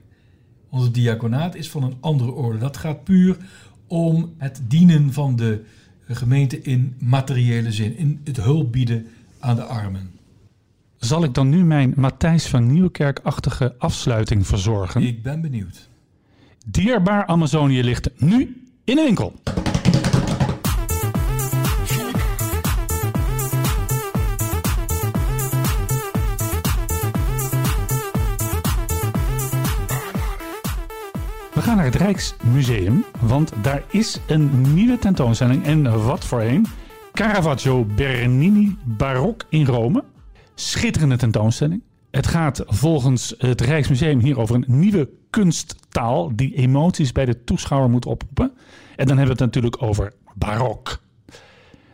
Het 0.71 0.95
diaconaat 0.95 1.55
is 1.55 1.71
van 1.71 1.83
een 1.83 1.97
andere 2.01 2.33
orde. 2.33 2.59
Dat 2.59 2.77
gaat 2.77 3.05
puur 3.05 3.37
om 3.87 4.35
het 4.39 4.61
dienen 4.69 5.13
van 5.13 5.37
de 5.37 5.65
gemeente 6.09 6.63
in 6.63 6.95
materiële 6.99 7.73
zin, 7.73 7.97
in 7.97 8.21
het 8.25 8.37
hulp 8.37 8.73
bieden 8.73 9.07
aan 9.39 9.57
de 9.57 9.63
armen. 9.63 10.11
Zal 10.97 11.25
ik 11.25 11.35
dan 11.35 11.49
nu 11.49 11.65
mijn 11.65 11.93
Matthijs 11.97 12.47
van 12.47 12.73
Nieuwkerk-achtige 12.73 13.75
afsluiting 13.79 14.47
verzorgen? 14.47 15.03
Ik 15.03 15.23
ben 15.23 15.41
benieuwd. 15.41 15.89
Dierbaar 16.67 17.27
Amazonië 17.27 17.83
ligt 17.83 18.11
nu 18.21 18.63
in 18.85 18.97
de 18.97 19.03
winkel. 19.03 19.33
We 31.59 31.65
gaan 31.65 31.77
naar 31.77 31.85
het 31.85 31.95
Rijksmuseum, 31.95 33.05
want 33.21 33.53
daar 33.63 33.83
is 33.91 34.21
een 34.27 34.75
nieuwe 34.75 34.99
tentoonstelling. 34.99 35.65
En 35.65 36.05
wat 36.05 36.25
voor 36.25 36.41
een? 36.41 36.67
Caravaggio 37.13 37.85
Bernini 37.85 38.77
Barok 38.85 39.45
in 39.49 39.67
Rome. 39.67 40.05
Schitterende 40.55 41.17
tentoonstelling. 41.17 41.83
Het 42.11 42.27
gaat 42.27 42.63
volgens 42.67 43.35
het 43.39 43.61
Rijksmuseum 43.61 44.19
hier 44.19 44.39
over 44.39 44.55
een 44.55 44.65
nieuwe 44.67 45.09
kunsttaal 45.31 46.37
die 46.37 46.55
emoties 46.55 47.13
bij 47.13 47.25
de 47.25 47.45
toeschouwer 47.45 47.91
moet 47.91 48.07
oproepen. 48.07 48.53
En 48.97 49.07
dan 49.07 49.17
hebben 49.17 49.37
we 49.37 49.43
het 49.43 49.53
natuurlijk 49.53 49.83
over 49.83 50.13
barok. 50.35 51.01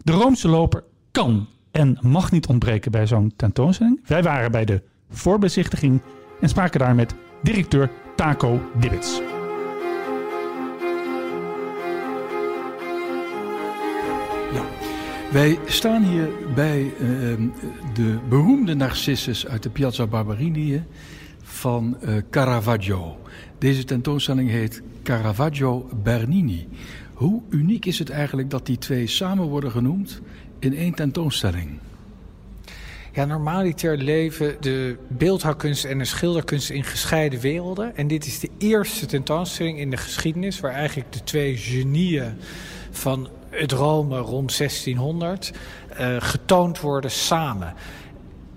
De 0.03 0.13
Roomse 0.13 0.49
loper 0.49 0.85
kan 1.11 1.49
en 1.71 1.99
mag 2.01 2.31
niet 2.31 2.47
ontbreken 2.47 2.91
bij 2.91 3.07
zo'n 3.07 3.33
tentoonstelling. 3.37 4.01
Wij 4.07 4.23
waren 4.23 4.51
bij 4.51 4.65
de 4.65 4.83
voorbezichtiging 5.11 6.01
en 6.41 6.49
spraken 6.49 6.81
daar 6.81 6.95
met 6.95 7.15
directeur 7.43 7.91
Taco 8.17 8.61
Dibbits. 8.81 9.34
Wij 15.35 15.59
staan 15.67 16.03
hier 16.03 16.29
bij 16.55 16.83
uh, 16.83 16.91
de 17.95 18.19
beroemde 18.29 18.75
Narcissus 18.75 19.47
uit 19.47 19.63
de 19.63 19.71
Piazza 19.71 20.07
Barberini 20.07 20.83
van 21.43 21.97
uh, 22.03 22.17
Caravaggio. 22.31 23.21
Deze 23.59 23.85
tentoonstelling 23.85 24.51
heet 24.51 24.83
Caravaggio 25.03 25.89
Bernini. 26.03 26.69
Hoe 27.15 27.43
uniek 27.51 27.85
is 27.85 27.99
het 27.99 28.11
eigenlijk 28.11 28.51
dat 28.51 28.67
die 28.67 28.79
twee 28.79 29.07
samen 29.07 29.45
worden 29.45 29.71
genoemd 29.71 30.21
in 30.59 30.77
één 30.77 30.95
tentoonstelling? 30.95 31.79
Ja, 33.13 33.25
normaliter 33.25 33.97
leven 33.97 34.57
de 34.61 34.97
beeldhouwkunst 35.09 35.85
en 35.85 35.99
de 35.99 36.05
schilderkunst 36.05 36.71
in 36.71 36.85
gescheiden 36.85 37.41
werelden. 37.41 37.97
En 37.97 38.07
dit 38.07 38.27
is 38.27 38.41
de 38.41 38.51
eerste 38.59 39.07
tentoonstelling 39.07 39.79
in 39.79 39.91
de 39.91 39.97
geschiedenis 39.97 40.61
waar 40.61 40.73
eigenlijk 40.73 41.13
de 41.13 41.25
twee 41.25 41.57
genieën 41.57 42.35
van 42.91 43.29
het 43.55 43.73
Rome 43.73 44.19
rond 44.19 44.59
1600 44.59 45.53
uh, 46.01 46.17
getoond 46.19 46.81
worden 46.81 47.11
samen. 47.11 47.75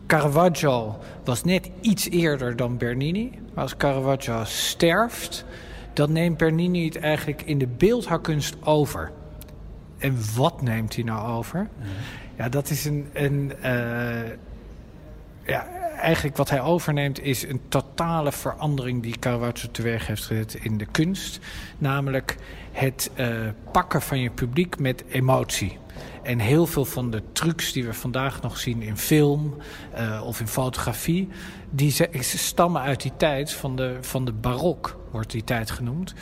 Caravaggio 0.07 0.97
was 1.23 1.43
net 1.43 1.69
iets 1.81 2.09
eerder 2.09 2.55
dan 2.55 2.77
Bernini. 2.77 3.31
Maar 3.53 3.63
als 3.63 3.77
Caravaggio 3.77 4.43
sterft, 4.43 5.45
dan 5.93 6.11
neemt 6.11 6.37
Bernini 6.37 6.85
het 6.85 6.97
eigenlijk 6.97 7.41
in 7.41 7.57
de 7.57 7.67
beeldhouwkunst 7.67 8.55
over. 8.63 9.11
En 9.97 10.17
wat 10.35 10.61
neemt 10.61 10.95
hij 10.95 11.03
nou 11.03 11.37
over? 11.37 11.67
Ja, 12.37 12.49
dat 12.49 12.69
is 12.69 12.85
een. 12.85 13.09
een 13.13 13.53
uh, 13.63 14.19
ja, 15.47 15.67
eigenlijk 15.97 16.37
wat 16.37 16.49
hij 16.49 16.61
overneemt 16.61 17.21
is 17.21 17.43
een 17.43 17.61
totale 17.69 18.31
verandering 18.31 19.03
die 19.03 19.19
Caravaggio 19.19 19.71
teweeg 19.71 20.07
heeft 20.07 20.25
gezet 20.25 20.53
in 20.53 20.77
de 20.77 20.85
kunst. 20.85 21.39
Namelijk 21.77 22.35
het 22.71 23.11
uh, 23.15 23.27
pakken 23.71 24.01
van 24.01 24.19
je 24.19 24.29
publiek 24.29 24.79
met 24.79 25.03
emotie. 25.09 25.77
En 26.23 26.39
heel 26.39 26.65
veel 26.65 26.85
van 26.85 27.11
de 27.11 27.23
trucs 27.31 27.71
die 27.71 27.85
we 27.85 27.93
vandaag 27.93 28.41
nog 28.41 28.57
zien 28.57 28.81
in 28.81 28.97
film 28.97 29.55
uh, 29.99 30.21
of 30.25 30.39
in 30.39 30.47
fotografie, 30.47 31.29
die 31.69 31.91
stammen 32.21 32.81
uit 32.81 33.01
die 33.01 33.13
tijd 33.17 33.53
van 33.53 33.75
de, 33.75 33.97
van 34.01 34.25
de 34.25 34.33
barok, 34.33 34.99
wordt 35.11 35.31
die 35.31 35.43
tijd 35.43 35.71
genoemd. 35.71 36.13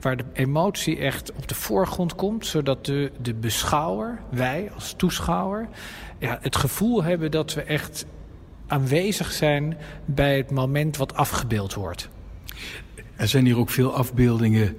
Waar 0.00 0.16
de 0.16 0.24
emotie 0.32 0.98
echt 0.98 1.32
op 1.32 1.48
de 1.48 1.54
voorgrond 1.54 2.14
komt, 2.14 2.46
zodat 2.46 2.84
de, 2.84 3.12
de 3.20 3.34
beschouwer, 3.34 4.20
wij 4.30 4.70
als 4.74 4.94
toeschouwer, 4.96 5.68
ja, 6.18 6.38
het 6.40 6.56
gevoel 6.56 7.02
hebben 7.02 7.30
dat 7.30 7.54
we 7.54 7.62
echt 7.62 8.06
aanwezig 8.74 9.32
zijn 9.32 9.76
bij 10.04 10.36
het 10.36 10.50
moment 10.50 10.96
wat 10.96 11.14
afgebeeld 11.14 11.74
wordt. 11.74 12.08
Er 13.16 13.28
zijn 13.28 13.44
hier 13.44 13.58
ook 13.58 13.70
veel 13.70 13.94
afbeeldingen 13.94 14.76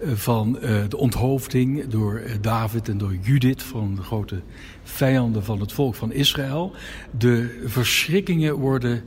eh, 0.00 0.10
van 0.12 0.58
uh, 0.62 0.82
de 0.88 0.96
onthoofding 0.96 1.86
door 1.86 2.20
uh, 2.20 2.32
David 2.40 2.88
en 2.88 2.98
door 2.98 3.14
Judith, 3.22 3.62
van 3.62 3.94
de 3.94 4.02
grote 4.02 4.40
vijanden 4.82 5.44
van 5.44 5.60
het 5.60 5.72
volk 5.72 5.94
van 5.94 6.12
Israël. 6.12 6.72
De 7.18 7.62
verschrikkingen 7.66 8.54
worden 8.54 9.04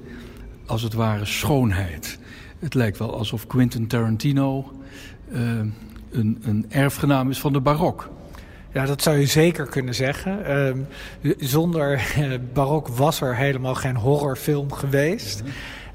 als 0.65 0.81
het 0.81 0.93
ware 0.93 1.25
schoonheid. 1.25 2.19
Het 2.59 2.73
lijkt 2.73 2.97
wel 2.97 3.17
alsof 3.17 3.47
Quentin 3.47 3.87
Tarantino 3.87 4.71
een, 6.11 6.37
een 6.41 6.65
erfgenaam 6.69 7.29
is 7.29 7.39
van 7.39 7.53
de 7.53 7.61
barok. 7.61 8.09
Ja, 8.73 8.85
dat 8.85 9.01
zou 9.01 9.17
je 9.17 9.25
zeker 9.25 9.65
kunnen 9.67 9.95
zeggen. 9.95 10.57
Um, 10.57 10.87
zonder 11.37 12.13
barok 12.53 12.87
was 12.87 13.21
er 13.21 13.35
helemaal 13.35 13.75
geen 13.75 13.95
horrorfilm 13.95 14.71
geweest. 14.71 15.43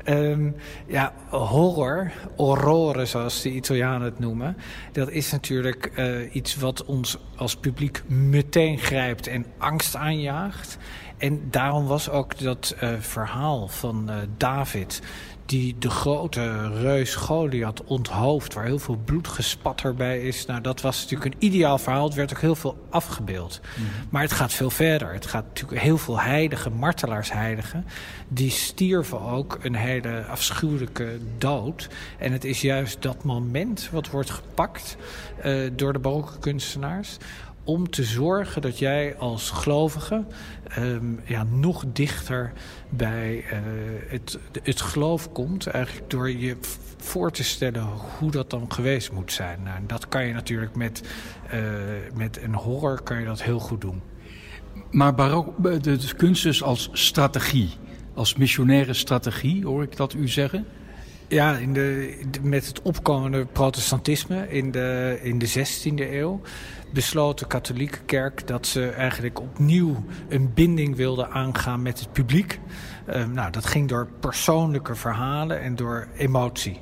Um, 0.08 0.54
ja, 0.86 1.12
horror, 1.30 2.12
orrore 2.36 3.06
zoals 3.06 3.42
de 3.42 3.50
Italianen 3.50 4.02
het 4.02 4.18
noemen... 4.18 4.56
dat 4.92 5.10
is 5.10 5.32
natuurlijk 5.32 5.92
uh, 5.96 6.34
iets 6.34 6.56
wat 6.56 6.84
ons 6.84 7.18
als 7.36 7.56
publiek 7.56 8.02
meteen 8.08 8.78
grijpt 8.78 9.26
en 9.26 9.46
angst 9.58 9.96
aanjaagt. 9.96 10.78
En 11.18 11.40
daarom 11.50 11.86
was 11.86 12.10
ook 12.10 12.38
dat 12.38 12.76
uh, 12.82 12.90
verhaal 12.98 13.68
van 13.68 14.06
uh, 14.08 14.16
David 14.36 15.02
die 15.46 15.76
de 15.78 15.90
grote 15.90 16.68
reus 16.68 17.14
Goliath 17.14 17.84
onthoofd... 17.84 18.54
waar 18.54 18.64
heel 18.64 18.78
veel 18.78 18.98
bloed 19.04 19.28
gespat 19.28 19.80
erbij 19.80 20.20
is. 20.20 20.46
Nou, 20.46 20.60
dat 20.60 20.80
was 20.80 21.02
natuurlijk 21.02 21.34
een 21.34 21.46
ideaal 21.46 21.78
verhaal. 21.78 22.04
Het 22.04 22.14
werd 22.14 22.30
ook 22.32 22.40
heel 22.40 22.54
veel 22.54 22.86
afgebeeld. 22.90 23.60
Mm 23.62 23.84
-hmm. 23.84 24.08
Maar 24.10 24.22
het 24.22 24.32
gaat 24.32 24.52
veel 24.52 24.70
verder. 24.70 25.12
Het 25.12 25.26
gaat 25.26 25.44
natuurlijk 25.44 25.80
heel 25.80 25.98
veel 25.98 26.20
heilige, 26.20 26.70
martelaarsheiligen... 26.70 27.86
die 28.28 28.50
stierven 28.50 29.20
ook 29.20 29.58
een 29.62 29.74
hele 29.74 30.24
afschuwelijke 30.24 31.18
dood. 31.38 31.88
En 32.18 32.32
het 32.32 32.44
is 32.44 32.60
juist 32.60 33.02
dat 33.02 33.24
moment 33.24 33.88
wat 33.92 34.10
wordt 34.10 34.30
gepakt... 34.30 34.96
Uh, 35.44 35.70
door 35.72 35.92
de 35.92 35.98
barokke 35.98 36.38
kunstenaars 36.38 37.16
om 37.66 37.90
te 37.90 38.04
zorgen 38.04 38.62
dat 38.62 38.78
jij 38.78 39.16
als 39.16 39.50
gelovige 39.50 40.24
um, 40.78 41.20
ja, 41.24 41.44
nog 41.50 41.84
dichter 41.92 42.52
bij 42.88 43.36
uh, 43.36 43.58
het, 44.08 44.38
het 44.62 44.80
geloof 44.80 45.32
komt. 45.32 45.66
Eigenlijk 45.66 46.10
door 46.10 46.30
je 46.30 46.56
voor 46.96 47.30
te 47.30 47.44
stellen 47.44 47.86
hoe 48.18 48.30
dat 48.30 48.50
dan 48.50 48.72
geweest 48.72 49.12
moet 49.12 49.32
zijn. 49.32 49.62
Nou, 49.62 49.80
dat 49.86 50.08
kan 50.08 50.26
je 50.26 50.32
natuurlijk 50.32 50.76
met, 50.76 51.02
uh, 51.54 51.60
met 52.14 52.42
een 52.42 52.54
horror 52.54 53.02
kan 53.02 53.18
je 53.18 53.24
dat 53.24 53.42
heel 53.42 53.58
goed 53.58 53.80
doen. 53.80 54.02
Maar 54.90 55.14
barok, 55.14 55.62
de, 55.62 55.80
de 55.80 56.14
kunst 56.16 56.42
dus 56.42 56.62
als 56.62 56.88
strategie, 56.92 57.70
als 58.14 58.36
missionaire 58.36 58.94
strategie, 58.94 59.66
hoor 59.66 59.82
ik 59.82 59.96
dat 59.96 60.14
u 60.14 60.28
zeggen? 60.28 60.66
Ja, 61.28 61.56
in 61.56 61.72
de, 61.72 62.18
met 62.42 62.66
het 62.66 62.82
opkomende 62.82 63.46
protestantisme 63.46 64.48
in 64.50 64.70
de, 64.70 65.18
in 65.22 65.38
de 65.38 65.48
16e 65.48 66.12
eeuw 66.12 66.40
besloot 66.96 67.38
de 67.38 67.46
katholieke 67.46 67.98
kerk 68.06 68.46
dat 68.46 68.66
ze 68.66 68.88
eigenlijk 68.88 69.40
opnieuw 69.40 70.04
een 70.28 70.54
binding 70.54 70.96
wilden 70.96 71.30
aangaan 71.30 71.82
met 71.82 72.00
het 72.00 72.12
publiek. 72.12 72.60
Um, 73.14 73.32
nou, 73.32 73.50
dat 73.50 73.66
ging 73.66 73.88
door 73.88 74.08
persoonlijke 74.20 74.94
verhalen 74.94 75.60
en 75.60 75.76
door 75.76 76.06
emotie. 76.16 76.80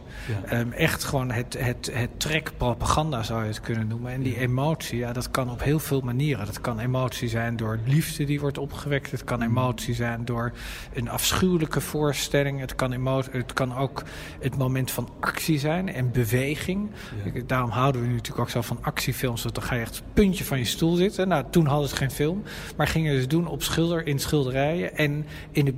Ja. 0.48 0.60
Um, 0.60 0.72
echt 0.72 1.04
gewoon 1.04 1.30
het, 1.30 1.56
het, 1.58 1.90
het 1.92 2.20
trek 2.20 2.52
propaganda 2.56 3.22
zou 3.22 3.42
je 3.42 3.48
het 3.48 3.60
kunnen 3.60 3.86
noemen. 3.86 4.12
En 4.12 4.22
die 4.22 4.38
emotie, 4.38 4.98
ja, 4.98 5.12
dat 5.12 5.30
kan 5.30 5.50
op 5.50 5.62
heel 5.62 5.78
veel 5.78 6.00
manieren. 6.00 6.46
Dat 6.46 6.60
kan 6.60 6.78
emotie 6.78 7.28
zijn 7.28 7.56
door 7.56 7.78
liefde 7.84 8.24
die 8.24 8.40
wordt 8.40 8.58
opgewekt. 8.58 9.10
Het 9.10 9.24
kan 9.24 9.42
emotie 9.42 9.94
zijn 9.94 10.24
door 10.24 10.52
een 10.92 11.08
afschuwelijke 11.08 11.80
voorstelling. 11.80 12.60
Het 12.60 12.74
kan, 12.74 12.92
emotie, 12.92 13.32
het 13.32 13.52
kan 13.52 13.76
ook 13.76 14.02
het 14.40 14.56
moment 14.56 14.90
van 14.90 15.08
actie 15.20 15.58
zijn 15.58 15.88
en 15.88 16.12
beweging. 16.12 16.90
Ja. 17.24 17.40
Daarom 17.46 17.70
houden 17.70 18.00
we 18.00 18.06
nu 18.06 18.14
natuurlijk 18.14 18.40
ook 18.40 18.50
zo 18.50 18.60
van 18.60 18.78
actiefilms. 18.80 19.42
Dat 19.42 19.54
dan 19.54 19.64
ga 19.64 19.74
je 19.74 19.80
echt 19.80 20.02
puntje 20.12 20.44
van 20.44 20.58
je 20.58 20.64
stoel 20.64 20.94
zitten. 20.94 21.28
Nou, 21.28 21.44
toen 21.50 21.66
hadden 21.66 21.88
ze 21.88 21.96
geen 21.96 22.10
film. 22.10 22.42
Maar 22.76 22.86
gingen 22.86 23.20
ze 23.20 23.26
doen 23.26 23.46
op 23.46 23.62
schilder, 23.62 24.06
in 24.06 24.18
schilderijen 24.18 24.96
en 24.96 25.26
in 25.50 25.64
de 25.64 25.72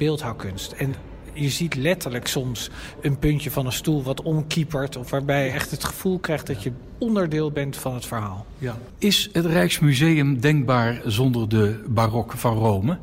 En 0.76 0.94
je 1.32 1.48
ziet 1.48 1.74
letterlijk 1.74 2.26
soms 2.26 2.70
een 3.00 3.18
puntje 3.18 3.50
van 3.50 3.66
een 3.66 3.72
stoel 3.72 4.02
wat 4.02 4.22
omkiepert. 4.22 4.96
Of 4.96 5.10
waarbij 5.10 5.44
je 5.44 5.50
echt 5.50 5.70
het 5.70 5.84
gevoel 5.84 6.18
krijgt 6.18 6.46
dat 6.46 6.62
je 6.62 6.72
onderdeel 6.98 7.50
bent 7.50 7.76
van 7.76 7.94
het 7.94 8.06
verhaal. 8.06 8.46
Ja. 8.58 8.78
Is 8.98 9.28
het 9.32 9.46
Rijksmuseum 9.46 10.40
denkbaar 10.40 11.00
zonder 11.04 11.48
de 11.48 11.84
barok 11.86 12.32
van 12.32 12.56
Rome? 12.56 12.98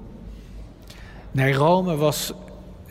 Nee, 1.31 1.53
Rome 1.53 1.95
was 1.95 2.33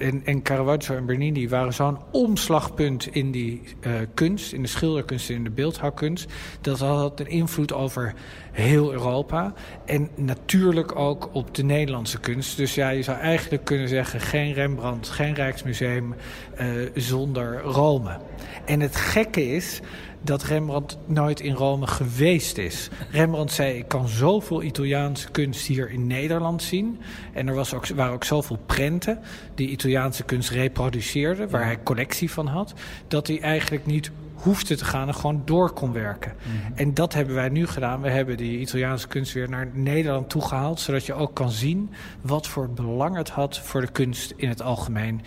en, 0.02 0.22
en 0.24 0.42
Caravaggio 0.42 0.96
en 0.96 1.06
Bernini 1.06 1.48
waren 1.48 1.74
zo'n 1.74 1.98
omslagpunt 2.10 3.06
in 3.14 3.30
die 3.30 3.62
uh, 3.86 3.92
kunst, 4.14 4.52
in 4.52 4.62
de 4.62 4.68
schilderkunst 4.68 5.28
en 5.28 5.34
in 5.34 5.44
de 5.44 5.50
beeldhouwkunst. 5.50 6.32
Dat 6.60 6.78
had 6.78 7.20
een 7.20 7.28
invloed 7.28 7.72
over 7.72 8.14
heel 8.52 8.92
Europa. 8.92 9.52
En 9.86 10.08
natuurlijk 10.14 10.96
ook 10.96 11.28
op 11.32 11.54
de 11.54 11.64
Nederlandse 11.64 12.20
kunst. 12.20 12.56
Dus 12.56 12.74
ja, 12.74 12.88
je 12.88 13.02
zou 13.02 13.18
eigenlijk 13.18 13.64
kunnen 13.64 13.88
zeggen: 13.88 14.20
geen 14.20 14.52
Rembrandt, 14.52 15.08
geen 15.08 15.34
Rijksmuseum 15.34 16.14
uh, 16.60 16.66
zonder 16.94 17.60
Rome. 17.60 18.18
En 18.64 18.80
het 18.80 18.96
gekke 18.96 19.54
is 19.54 19.80
dat 20.22 20.42
Rembrandt 20.42 20.98
nooit 21.06 21.40
in 21.40 21.54
Rome 21.54 21.86
geweest 21.86 22.58
is. 22.58 22.88
Rembrandt 23.10 23.52
zei: 23.52 23.78
Ik 23.78 23.88
kan 23.88 24.08
zoveel 24.08 24.62
Italiaanse 24.62 25.30
kunst 25.30 25.66
hier 25.66 25.90
in 25.90 26.06
Nederland 26.06 26.62
zien. 26.62 27.00
En 27.32 27.48
er 27.48 27.54
was 27.54 27.74
ook, 27.74 27.86
waren 27.86 28.12
ook 28.12 28.24
zoveel 28.24 28.58
prenten 28.66 29.18
die 29.54 29.68
Italiaanse 29.68 30.22
kunst 30.22 30.50
reproduceerden, 30.50 31.50
waar 31.50 31.64
hij 31.64 31.82
collectie 31.82 32.30
van 32.30 32.46
had, 32.46 32.74
dat 33.08 33.26
hij 33.26 33.40
eigenlijk 33.40 33.86
niet 33.86 34.10
hoefde 34.42 34.76
te 34.76 34.84
gaan 34.84 35.08
en 35.08 35.14
gewoon 35.14 35.42
door 35.44 35.72
kon 35.72 35.92
werken. 35.92 36.32
Mhm. 36.36 36.72
En 36.74 36.94
dat 36.94 37.14
hebben 37.14 37.34
wij 37.34 37.48
nu 37.48 37.66
gedaan. 37.66 38.00
We 38.00 38.10
hebben 38.10 38.36
die 38.36 38.58
Italiaanse 38.58 39.08
kunst 39.08 39.32
weer 39.32 39.48
naar 39.48 39.70
Nederland 39.72 40.30
toegehaald, 40.30 40.80
zodat 40.80 41.06
je 41.06 41.14
ook 41.14 41.34
kan 41.34 41.50
zien 41.50 41.90
wat 42.20 42.46
voor 42.46 42.70
belang 42.70 43.16
het 43.16 43.28
had 43.28 43.58
voor 43.58 43.80
de 43.80 43.90
kunst 43.90 44.32
in 44.36 44.48
het 44.48 44.62
algemeen. 44.62 45.22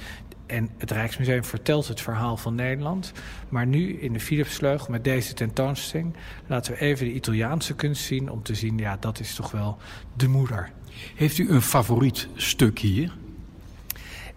En 0.45 0.69
het 0.77 0.91
Rijksmuseum 0.91 1.43
vertelt 1.43 1.87
het 1.87 2.01
verhaal 2.01 2.37
van 2.37 2.55
Nederland. 2.55 3.11
Maar 3.49 3.67
nu 3.67 3.99
in 3.99 4.13
de 4.13 4.19
Philipsvleugel 4.19 4.91
met 4.91 5.03
deze 5.03 5.33
tentoonstelling... 5.33 6.15
laten 6.47 6.73
we 6.73 6.79
even 6.79 7.05
de 7.05 7.13
Italiaanse 7.13 7.75
kunst 7.75 8.03
zien... 8.03 8.31
om 8.31 8.43
te 8.43 8.55
zien, 8.55 8.77
ja, 8.77 8.97
dat 8.99 9.19
is 9.19 9.35
toch 9.35 9.51
wel 9.51 9.77
de 10.15 10.27
moeder. 10.27 10.71
Heeft 11.15 11.37
u 11.37 11.49
een 11.49 11.61
favoriet 11.61 12.27
stuk 12.35 12.79
hier? 12.79 13.11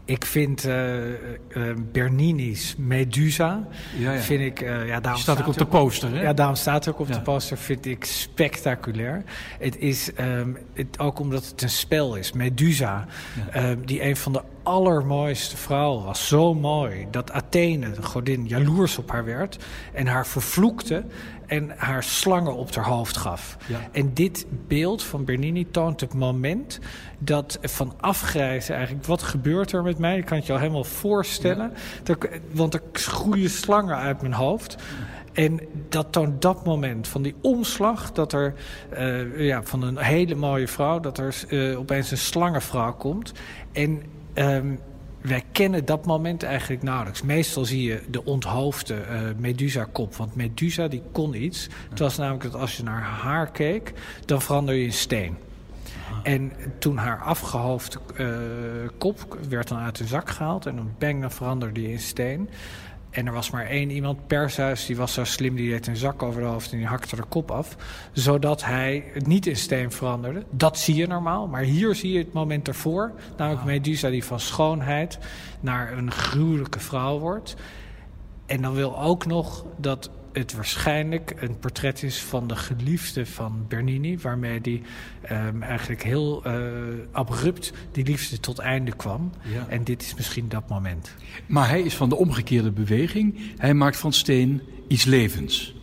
Ik 0.09 0.25
vind 0.25 0.67
uh, 0.67 1.07
uh, 1.07 1.13
Bernini's 1.93 2.75
Medusa. 2.79 3.67
Ja, 3.99 4.13
ja. 4.13 4.21
Vind 4.21 4.41
ik, 4.41 4.61
uh, 4.61 4.87
ja, 4.87 5.01
daarom 5.01 5.21
staat 5.21 5.41
ook 5.41 5.47
op 5.47 5.57
de 5.57 5.67
poster. 5.67 6.15
Hè? 6.15 6.23
Ja, 6.23 6.33
daarom 6.33 6.55
staat 6.55 6.89
ook 6.89 6.99
op 6.99 7.13
de 7.13 7.21
poster. 7.21 7.59
Vind 7.59 7.87
ik 7.87 8.05
spectaculair. 8.05 9.23
Het 9.59 9.79
is 9.79 10.11
um, 10.21 10.59
het, 10.75 10.99
ook 10.99 11.19
omdat 11.19 11.47
het 11.47 11.63
een 11.63 11.71
spel 11.71 12.17
is. 12.17 12.33
Medusa, 12.33 13.07
um, 13.57 13.87
die 13.87 14.05
een 14.05 14.17
van 14.17 14.33
de 14.33 14.43
allermooiste 14.63 15.57
vrouwen 15.57 16.05
was. 16.05 16.29
Zo 16.29 16.55
mooi 16.55 17.07
dat 17.11 17.33
Athene, 17.33 17.91
de 17.91 18.03
godin, 18.03 18.47
jaloers 18.47 18.99
op 18.99 19.11
haar 19.11 19.25
werd 19.25 19.59
en 19.93 20.07
haar 20.07 20.27
vervloekte 20.27 21.05
en 21.49 21.71
haar 21.77 22.03
slangen 22.03 22.55
op 22.55 22.75
haar 22.75 22.85
hoofd 22.85 23.17
gaf. 23.17 23.57
Ja. 23.67 23.79
En 23.93 24.15
dit 24.15 24.47
beeld 24.67 25.03
van 25.03 25.25
Bernini 25.25 25.67
toont 25.71 26.01
het 26.01 26.15
moment 26.15 26.79
dat 27.19 27.59
van 27.63 27.95
afgrijzen 28.01 28.75
eigenlijk... 28.75 29.07
wat 29.07 29.23
gebeurt 29.23 29.73
er 29.73 29.83
met 29.83 29.99
mij? 29.99 30.19
Ik 30.19 30.25
kan 30.25 30.37
het 30.37 30.47
je 30.47 30.53
al 30.53 30.59
helemaal 30.59 30.85
voorstellen. 30.85 31.73
Ja. 32.05 32.17
want 32.53 32.75
er 32.75 32.83
groeien 32.93 33.51
slangen 33.51 33.97
uit 33.97 34.21
mijn 34.21 34.35
hoofd. 34.35 34.77
En 35.33 35.61
dat 35.89 36.13
toont 36.13 36.43
dat 36.43 36.65
moment 36.65 37.09
van 37.09 37.23
die 37.23 37.35
omslag, 37.41 38.13
dat 38.13 38.33
er 38.33 38.55
uh, 38.99 39.47
ja, 39.47 39.63
van 39.63 39.83
een 39.83 39.99
hele 39.99 40.35
mooie 40.35 40.69
vrouw, 40.69 41.01
dat 41.01 41.19
er 41.19 41.45
uh, 41.49 41.79
opeens 41.79 42.11
een 42.11 42.19
slangenvrouw 42.19 42.95
komt. 42.95 43.33
En 43.73 44.03
um, 44.35 44.81
wij 45.29 45.45
kennen 45.53 45.85
dat 45.85 46.07
moment 46.07 46.43
eigenlijk 46.43 46.83
nauwelijks. 46.83 47.23
Meestal 47.23 47.65
zie 47.65 47.83
je 47.83 48.01
de 48.11 48.25
onthoofde 48.25 48.95
uh, 48.95 49.21
Medusa-kop. 49.37 50.17
Want 50.17 50.35
Medusa 50.35 50.89
die 50.89 51.03
kon 51.13 51.35
iets. 51.35 51.69
Het 51.91 51.99
was 51.99 52.17
namelijk 52.17 52.43
dat 52.43 52.61
als 52.61 52.77
je 52.77 52.83
naar 52.83 53.03
haar 53.03 53.51
keek, 53.51 53.93
dan 54.25 54.43
verander 54.43 54.75
je 54.75 54.85
in 54.85 54.93
steen. 54.93 55.37
En 56.23 56.53
toen 56.79 56.97
haar 56.97 57.23
afgehoofde 57.23 57.99
uh, 58.17 58.27
kop 58.99 59.39
werd 59.49 59.69
dan 59.69 59.79
uit 59.79 59.97
de 59.97 60.07
zak 60.07 60.31
gehaald... 60.31 60.67
en 60.67 60.77
dan 60.77 60.95
bang, 60.99 61.21
dan 61.21 61.31
veranderde 61.31 61.83
je 61.83 61.91
in 61.91 62.01
steen... 62.01 62.49
En 63.11 63.27
er 63.27 63.33
was 63.33 63.51
maar 63.51 63.67
één 63.67 63.91
iemand, 63.91 64.27
Pershuis, 64.27 64.87
die 64.87 64.97
was 64.97 65.13
zo 65.13 65.25
slim, 65.25 65.55
die 65.55 65.71
deed 65.71 65.87
een 65.87 65.97
zak 65.97 66.23
over 66.23 66.41
de 66.41 66.47
hoofd 66.47 66.73
en 66.73 66.79
die 66.79 66.87
hakte 66.87 67.17
de 67.17 67.25
kop 67.29 67.51
af. 67.51 67.77
Zodat 68.13 68.65
hij 68.65 69.05
het 69.13 69.27
niet 69.27 69.47
in 69.47 69.57
steen 69.57 69.93
veranderde. 69.93 70.45
Dat 70.51 70.79
zie 70.79 70.95
je 70.95 71.07
normaal, 71.07 71.47
maar 71.47 71.63
hier 71.63 71.95
zie 71.95 72.13
je 72.13 72.19
het 72.19 72.33
moment 72.33 72.69
ervoor. 72.69 73.13
Namelijk 73.37 73.65
Medusa 73.65 74.11
die 74.11 74.25
van 74.25 74.41
schoonheid 74.41 75.19
naar 75.61 75.93
een 75.93 76.11
gruwelijke 76.11 76.81
vrouw 76.81 77.19
wordt. 77.19 77.57
En 78.47 78.63
dan 78.63 78.75
wil 78.75 79.01
ook 79.01 79.27
nog 79.27 79.65
dat 79.77 80.11
het 80.39 80.55
waarschijnlijk 80.55 81.35
een 81.41 81.59
portret 81.59 82.03
is 82.03 82.19
van 82.23 82.47
de 82.49 82.57
geliefde 82.57 83.27
van 83.27 83.65
Bernini, 83.69 84.19
waarmee 84.19 84.61
die 84.61 84.83
um, 85.31 85.63
eigenlijk 85.63 86.03
heel 86.03 86.47
uh, 86.47 86.53
abrupt 87.13 87.73
die 87.93 88.05
liefde 88.05 88.41
tot 88.41 88.59
einde 88.59 88.93
kwam. 88.97 89.33
Ja. 89.43 89.67
En 89.69 89.85
dit 89.85 90.03
is 90.03 90.15
misschien 90.15 90.49
dat 90.49 90.69
moment. 90.69 91.15
Maar 91.47 91.69
hij 91.69 91.81
is 91.81 91.95
van 91.95 92.09
de 92.09 92.17
omgekeerde 92.17 92.71
beweging. 92.71 93.39
Hij 93.57 93.75
maakt 93.75 93.97
van 93.97 94.13
steen 94.13 94.63
iets 94.89 95.05
levens. 95.05 95.75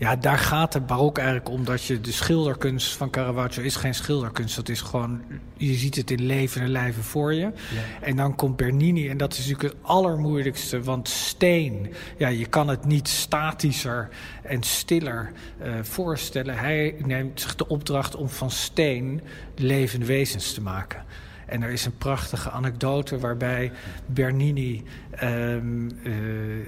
Ja, 0.00 0.16
daar 0.16 0.38
gaat 0.38 0.74
het 0.74 0.86
barok 0.86 1.18
eigenlijk 1.18 1.48
om 1.48 1.64
dat 1.64 1.84
je 1.84 2.00
de 2.00 2.12
schilderkunst 2.12 2.92
van 2.92 3.10
Caravaggio 3.10 3.62
is 3.62 3.76
geen 3.76 3.94
schilderkunst. 3.94 4.56
Dat 4.56 4.68
is 4.68 4.80
gewoon, 4.80 5.22
je 5.56 5.74
ziet 5.74 5.96
het 5.96 6.10
in 6.10 6.26
levende 6.26 6.68
lijven 6.68 7.02
voor 7.02 7.34
je. 7.34 7.40
Ja. 7.40 7.52
En 8.00 8.16
dan 8.16 8.36
komt 8.36 8.56
Bernini 8.56 9.08
en 9.08 9.16
dat 9.16 9.32
is 9.32 9.38
natuurlijk 9.38 9.74
het 9.74 9.82
allermoeilijkste. 9.82 10.82
Want 10.82 11.08
steen, 11.08 11.92
ja, 12.16 12.28
je 12.28 12.46
kan 12.46 12.68
het 12.68 12.84
niet 12.84 13.08
statischer 13.08 14.08
en 14.42 14.62
stiller 14.62 15.32
uh, 15.62 15.74
voorstellen. 15.82 16.58
Hij 16.58 16.94
neemt 16.98 17.40
zich 17.40 17.54
de 17.54 17.68
opdracht 17.68 18.16
om 18.16 18.28
van 18.28 18.50
steen 18.50 19.20
levende 19.56 20.06
wezens 20.06 20.54
te 20.54 20.60
maken. 20.60 21.04
En 21.50 21.62
er 21.62 21.70
is 21.70 21.84
een 21.84 21.96
prachtige 21.96 22.50
anekdote 22.50 23.18
waarbij 23.18 23.72
Bernini 24.06 24.82
um, 25.22 25.90
uh, 26.02 26.12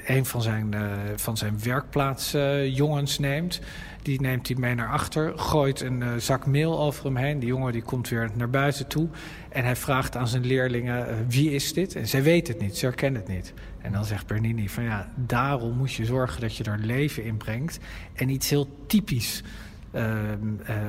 een 0.07 0.27
van 0.27 0.43
zijn, 0.43 0.75
uh, 0.75 0.93
van 1.17 1.37
zijn 1.37 1.59
werkplaatsjongens 1.63 3.15
uh, 3.15 3.21
neemt. 3.21 3.61
Die 4.03 4.21
neemt 4.21 4.49
hij 4.49 4.57
mee 4.57 4.75
naar 4.75 4.89
achter, 4.89 5.39
gooit 5.39 5.81
een 5.81 6.21
zak 6.21 6.47
meel 6.47 6.81
over 6.81 7.05
hem 7.05 7.17
heen. 7.17 7.39
Die 7.39 7.49
jongen 7.49 7.73
die 7.73 7.83
komt 7.83 8.09
weer 8.09 8.31
naar 8.35 8.51
buiten 8.51 8.87
toe. 8.87 9.09
En 9.49 9.65
hij 9.65 9.77
vraagt 9.77 10.17
aan 10.17 10.29
zijn 10.29 10.47
leerlingen, 10.47 11.27
wie 11.29 11.51
is 11.51 11.73
dit? 11.73 11.97
En 11.97 12.09
zij 12.09 12.23
weten 12.23 12.55
het 12.55 12.63
niet, 12.63 12.79
ze 12.79 12.87
herkennen 12.87 13.21
het 13.21 13.31
niet. 13.31 13.53
En 13.81 13.93
dan 13.93 14.05
zegt 14.05 14.27
Bernini 14.27 14.69
van 14.69 14.85
ja, 14.85 15.13
daarom 15.15 15.77
moet 15.77 15.93
je 15.93 16.05
zorgen 16.05 16.41
dat 16.41 16.57
je 16.57 16.65
er 16.65 16.79
leven 16.79 17.25
in 17.25 17.37
brengt. 17.37 17.79
En 18.15 18.29
iets 18.29 18.51
heel 18.51 18.69
typisch 18.87 19.43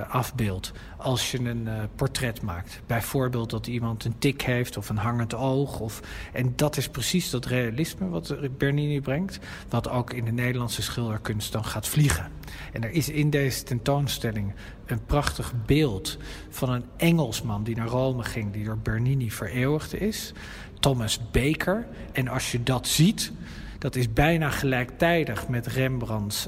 afbeeldt 0.07 0.71
als 0.97 1.31
je 1.31 1.39
een 1.39 1.65
uh, 1.65 1.83
portret 1.95 2.41
maakt. 2.41 2.81
Bijvoorbeeld 2.87 3.49
dat 3.49 3.67
iemand 3.67 4.05
een 4.05 4.17
tik 4.17 4.41
heeft 4.41 4.77
of 4.77 4.89
een 4.89 4.97
hangend 4.97 5.33
oog. 5.33 5.79
Of, 5.79 6.01
en 6.33 6.53
dat 6.55 6.77
is 6.77 6.89
precies 6.89 7.29
dat 7.29 7.45
realisme 7.45 8.09
wat 8.09 8.35
Bernini 8.57 9.01
brengt. 9.01 9.39
Wat 9.69 9.89
ook 9.89 10.13
in 10.13 10.25
de 10.25 10.31
Nederlandse 10.31 10.81
schilderkunst 10.81 11.51
dan 11.51 11.65
gaat 11.65 11.87
vliegen. 11.87 12.31
En 12.73 12.83
er 12.83 12.91
is 12.91 13.09
in 13.09 13.29
deze 13.29 13.63
tentoonstelling 13.63 14.53
een 14.85 15.05
prachtig 15.05 15.53
beeld 15.65 16.17
van 16.49 16.69
een 16.69 16.85
Engelsman 16.97 17.63
die 17.63 17.75
naar 17.75 17.87
Rome 17.87 18.23
ging, 18.23 18.53
die 18.53 18.63
door 18.63 18.77
Bernini 18.77 19.31
vereeuwigd 19.31 20.01
is. 20.01 20.33
Thomas 20.79 21.19
Baker. 21.31 21.87
En 22.11 22.27
als 22.27 22.51
je 22.51 22.63
dat 22.63 22.87
ziet, 22.87 23.31
dat 23.79 23.95
is 23.95 24.13
bijna 24.13 24.49
gelijktijdig 24.49 25.47
met 25.47 25.67
Rembrandts 25.67 26.47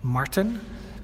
Marten 0.00 0.60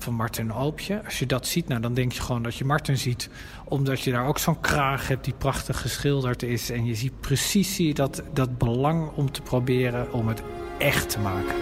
van 0.07 0.15
Martin 0.15 0.53
Oopje. 0.53 1.05
Als 1.05 1.19
je 1.19 1.27
dat 1.27 1.47
ziet, 1.47 1.69
nou, 1.69 1.81
dan 1.81 1.95
denk 1.95 2.13
je 2.13 2.21
gewoon 2.21 2.43
dat 2.43 2.57
je 2.57 2.65
Martin 2.65 2.99
ziet. 2.99 3.29
Omdat 3.65 4.01
je 4.01 4.11
daar 4.11 4.27
ook 4.27 4.39
zo'n 4.39 4.61
kraag 4.61 5.09
hebt 5.09 5.25
die 5.25 5.35
prachtig 5.35 5.81
geschilderd 5.81 6.43
is. 6.43 6.71
En 6.71 6.85
je 6.85 6.95
ziet 6.95 7.21
precies 7.21 7.75
zie 7.75 7.87
je 7.87 7.95
dat, 7.95 8.23
dat 8.33 8.59
belang 8.59 9.11
om 9.15 9.33
te 9.33 9.43
proberen 9.43 10.13
om 10.13 10.29
het 10.29 10.43
echt 10.79 11.11
te 11.11 11.19
maken. 11.19 11.55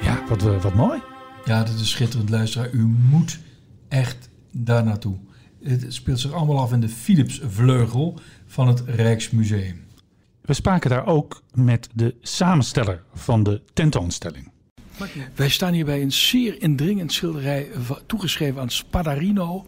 Ja, 0.00 0.24
wat, 0.28 0.46
eh, 0.46 0.62
wat 0.62 0.74
mooi. 0.74 1.02
Ja, 1.44 1.64
dat 1.64 1.74
is 1.74 1.90
schitterend, 1.90 2.30
luisteraar. 2.30 2.70
U 2.70 2.84
moet 3.10 3.38
echt 3.88 4.28
daar 4.52 4.84
naartoe. 4.84 5.16
Het 5.62 5.86
speelt 5.88 6.20
zich 6.20 6.32
allemaal 6.32 6.60
af 6.60 6.72
in 6.72 6.80
de 6.80 6.88
Philipsvleugel 6.88 8.18
van 8.46 8.68
het 8.68 8.82
Rijksmuseum. 8.86 9.84
We 10.40 10.54
spraken 10.54 10.90
daar 10.90 11.06
ook 11.06 11.42
met 11.54 11.88
de 11.94 12.14
samensteller 12.20 13.02
van 13.14 13.42
de 13.42 13.62
tentoonstelling. 13.72 14.52
Wij 15.34 15.48
staan 15.48 15.72
hier 15.72 15.84
bij 15.84 16.02
een 16.02 16.12
zeer 16.12 16.62
indringend 16.62 17.12
schilderij 17.12 17.68
toegeschreven 18.06 18.60
aan 18.60 18.70
Spadarino. 18.70 19.66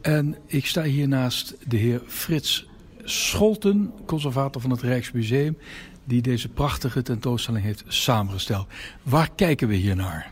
En 0.00 0.36
ik 0.46 0.66
sta 0.66 0.82
hier 0.82 1.08
naast 1.08 1.56
de 1.66 1.76
heer 1.76 2.02
Frits 2.06 2.66
Scholten, 3.04 3.92
conservator 4.06 4.60
van 4.60 4.70
het 4.70 4.82
Rijksmuseum, 4.82 5.58
die 6.04 6.22
deze 6.22 6.48
prachtige 6.48 7.02
tentoonstelling 7.02 7.64
heeft 7.64 7.84
samengesteld. 7.86 8.66
Waar 9.02 9.30
kijken 9.34 9.68
we 9.68 9.74
hier 9.74 9.96
naar? 9.96 10.30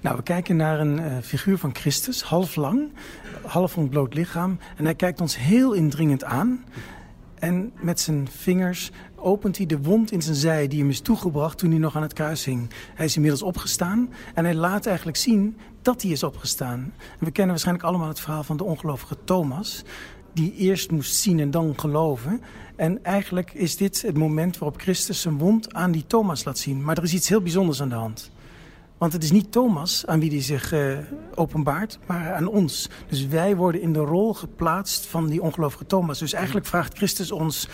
Nou, 0.00 0.16
we 0.16 0.22
kijken 0.22 0.56
naar 0.56 0.80
een 0.80 0.98
uh, 1.00 1.16
figuur 1.22 1.58
van 1.58 1.74
Christus, 1.74 2.22
half 2.22 2.56
lang, 2.56 2.90
half 3.46 3.76
ontbloot 3.76 4.14
lichaam. 4.14 4.58
En 4.76 4.84
hij 4.84 4.94
kijkt 4.94 5.20
ons 5.20 5.36
heel 5.36 5.72
indringend 5.72 6.24
aan. 6.24 6.64
En 7.34 7.72
met 7.80 8.00
zijn 8.00 8.28
vingers 8.30 8.90
opent 9.24 9.56
hij 9.56 9.66
de 9.66 9.82
wond 9.82 10.12
in 10.12 10.22
zijn 10.22 10.36
zij 10.36 10.68
die 10.68 10.78
hem 10.78 10.88
is 10.88 11.00
toegebracht 11.00 11.58
toen 11.58 11.70
hij 11.70 11.78
nog 11.78 11.96
aan 11.96 12.02
het 12.02 12.12
kruis 12.12 12.44
hing. 12.44 12.70
Hij 12.94 13.06
is 13.06 13.14
inmiddels 13.14 13.42
opgestaan 13.42 14.12
en 14.34 14.44
hij 14.44 14.54
laat 14.54 14.86
eigenlijk 14.86 15.16
zien 15.16 15.56
dat 15.82 16.02
hij 16.02 16.10
is 16.10 16.22
opgestaan. 16.22 16.94
We 17.18 17.30
kennen 17.30 17.48
waarschijnlijk 17.48 17.86
allemaal 17.86 18.08
het 18.08 18.20
verhaal 18.20 18.42
van 18.42 18.56
de 18.56 18.64
ongelovige 18.64 19.16
Thomas, 19.24 19.84
die 20.32 20.54
eerst 20.54 20.90
moest 20.90 21.14
zien 21.14 21.40
en 21.40 21.50
dan 21.50 21.78
geloven. 21.78 22.40
En 22.76 23.04
eigenlijk 23.04 23.52
is 23.52 23.76
dit 23.76 24.02
het 24.02 24.16
moment 24.16 24.58
waarop 24.58 24.80
Christus 24.80 25.20
zijn 25.20 25.38
wond 25.38 25.74
aan 25.74 25.92
die 25.92 26.06
Thomas 26.06 26.44
laat 26.44 26.58
zien. 26.58 26.84
Maar 26.84 26.96
er 26.96 27.02
is 27.02 27.14
iets 27.14 27.28
heel 27.28 27.42
bijzonders 27.42 27.82
aan 27.82 27.88
de 27.88 27.94
hand. 27.94 28.32
Want 28.98 29.12
het 29.12 29.22
is 29.22 29.32
niet 29.32 29.52
Thomas 29.52 30.06
aan 30.06 30.20
wie 30.20 30.30
hij 30.30 30.42
zich 30.42 30.72
uh, 30.72 30.98
openbaart, 31.34 31.98
maar 32.06 32.32
aan 32.32 32.46
ons. 32.46 32.90
Dus 33.08 33.26
wij 33.26 33.56
worden 33.56 33.80
in 33.80 33.92
de 33.92 33.98
rol 33.98 34.34
geplaatst 34.34 35.06
van 35.06 35.28
die 35.28 35.42
ongelovige 35.42 35.86
Thomas. 35.86 36.18
Dus 36.18 36.32
eigenlijk 36.32 36.66
vraagt 36.66 36.96
Christus 36.96 37.32
ons 37.32 37.68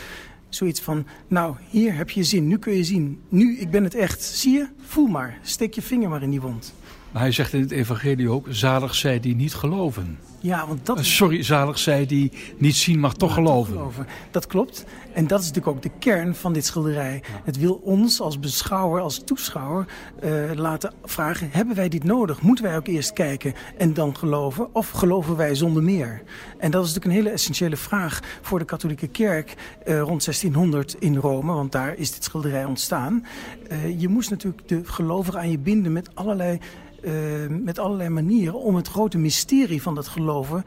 zoiets 0.51 0.81
van... 0.81 1.07
nou, 1.29 1.57
hier 1.71 1.97
heb 1.97 2.11
je 2.11 2.25
zin, 2.25 2.47
nu 2.47 2.59
kun 2.59 2.73
je 2.73 2.85
zien. 2.85 3.21
Nu, 3.29 3.59
ik 3.59 3.71
ben 3.71 3.85
het 3.85 3.95
echt. 3.95 4.23
Zie 4.23 4.53
je? 4.53 4.67
Voel 4.79 5.07
maar. 5.07 5.39
Steek 5.43 5.75
je 5.75 5.83
vinger 5.83 6.09
maar 6.09 6.23
in 6.23 6.31
die 6.31 6.41
wond. 6.41 6.75
Maar 7.12 7.23
hij 7.23 7.33
zegt 7.33 7.53
in 7.53 7.61
het 7.61 7.70
evangelie 7.70 8.31
ook... 8.31 8.46
zalig 8.49 8.94
zij 8.94 9.20
die 9.20 9.35
niet 9.35 9.55
geloven. 9.55 10.18
Ja, 10.40 10.66
want 10.66 10.87
dat... 10.87 10.99
Uh, 10.99 11.05
sorry, 11.05 11.42
zalig 11.42 11.79
zij 11.79 12.07
die 12.07 12.33
niet 12.59 12.77
zien, 12.77 13.01
mag 13.01 13.14
toch, 13.14 13.35
geloven. 13.35 13.73
toch 13.73 13.83
geloven. 13.83 14.07
Dat 14.31 14.46
klopt. 14.46 14.85
En 15.12 15.27
dat 15.27 15.40
is 15.40 15.46
natuurlijk 15.46 15.77
ook 15.77 15.83
de 15.83 15.99
kern 15.99 16.35
van 16.35 16.53
dit 16.53 16.66
schilderij. 16.66 17.23
Het 17.44 17.59
wil 17.59 17.81
ons 17.85 18.20
als 18.20 18.38
beschouwer, 18.38 19.01
als 19.01 19.23
toeschouwer 19.25 19.87
uh, 20.25 20.53
laten 20.55 20.92
vragen... 21.05 21.49
hebben 21.53 21.77
wij 21.77 21.88
dit 21.88 22.05
nodig? 22.05 22.40
Moeten 22.40 22.64
wij 22.64 22.77
ook 22.77 22.87
eerst 22.87 23.12
kijken 23.12 23.55
en 23.77 23.94
dan 23.94 24.16
geloven? 24.16 24.75
Of 24.75 24.90
geloven 24.90 25.37
wij 25.37 25.55
zonder 25.55 25.83
meer? 25.83 26.23
En 26.59 26.70
dat 26.70 26.85
is 26.85 26.88
natuurlijk 26.88 27.05
een 27.05 27.23
hele 27.23 27.35
essentiële 27.35 27.77
vraag 27.77 28.20
voor 28.40 28.59
de 28.59 28.64
katholieke 28.64 29.09
kerk... 29.09 29.55
Uh, 29.87 30.01
rond 30.01 30.25
1600 30.25 30.96
in 30.99 31.16
Rome, 31.16 31.53
want 31.53 31.73
daar 31.73 31.94
is 31.96 32.12
dit 32.12 32.25
schilderij 32.25 32.64
ontstaan. 32.64 33.27
Uh, 33.73 34.01
je 34.01 34.09
moest 34.09 34.31
natuurlijk 34.31 34.68
de 34.68 34.81
gelovigen 34.85 35.40
aan 35.40 35.51
je 35.51 35.59
binden 35.59 35.92
met 35.92 36.14
allerlei... 36.14 36.59
Uh, 37.03 37.13
met 37.49 37.79
allerlei 37.79 38.09
manieren 38.09 38.55
om 38.61 38.77
het 38.77 38.89
grote 38.89 39.19
mysterie 39.19 39.83
van 39.83 39.95
dat 39.95 40.09
geloven 40.09 40.65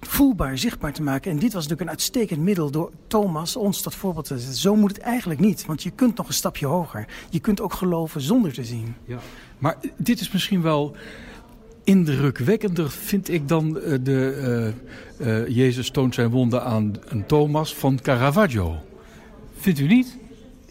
voelbaar, 0.00 0.58
zichtbaar 0.58 0.92
te 0.92 1.02
maken. 1.02 1.30
En 1.30 1.38
dit 1.38 1.52
was 1.52 1.62
natuurlijk 1.62 1.80
een 1.80 1.88
uitstekend 1.88 2.40
middel 2.40 2.70
door 2.70 2.90
Thomas 3.06 3.56
ons 3.56 3.80
tot 3.80 3.94
voorbeeld 3.94 4.26
te 4.26 4.38
zetten. 4.38 4.56
Zo 4.56 4.76
moet 4.76 4.90
het 4.90 5.00
eigenlijk 5.00 5.40
niet, 5.40 5.66
want 5.66 5.82
je 5.82 5.90
kunt 5.90 6.16
nog 6.16 6.28
een 6.28 6.34
stapje 6.34 6.66
hoger. 6.66 7.06
Je 7.30 7.40
kunt 7.40 7.60
ook 7.60 7.72
geloven 7.72 8.20
zonder 8.20 8.52
te 8.52 8.64
zien. 8.64 8.94
Ja. 9.04 9.18
Maar 9.58 9.76
dit 9.96 10.20
is 10.20 10.30
misschien 10.32 10.62
wel 10.62 10.96
indrukwekkender, 11.84 12.90
vind 12.90 13.28
ik, 13.28 13.48
dan 13.48 13.72
de 14.02 14.72
uh, 15.20 15.26
uh, 15.26 15.48
Jezus 15.48 15.90
toont 15.90 16.14
zijn 16.14 16.30
wonden 16.30 16.64
aan 16.64 16.92
een 17.04 17.26
Thomas 17.26 17.74
van 17.74 18.00
Caravaggio. 18.02 18.76
Vindt 19.56 19.78
u 19.78 19.86
niet? 19.86 20.16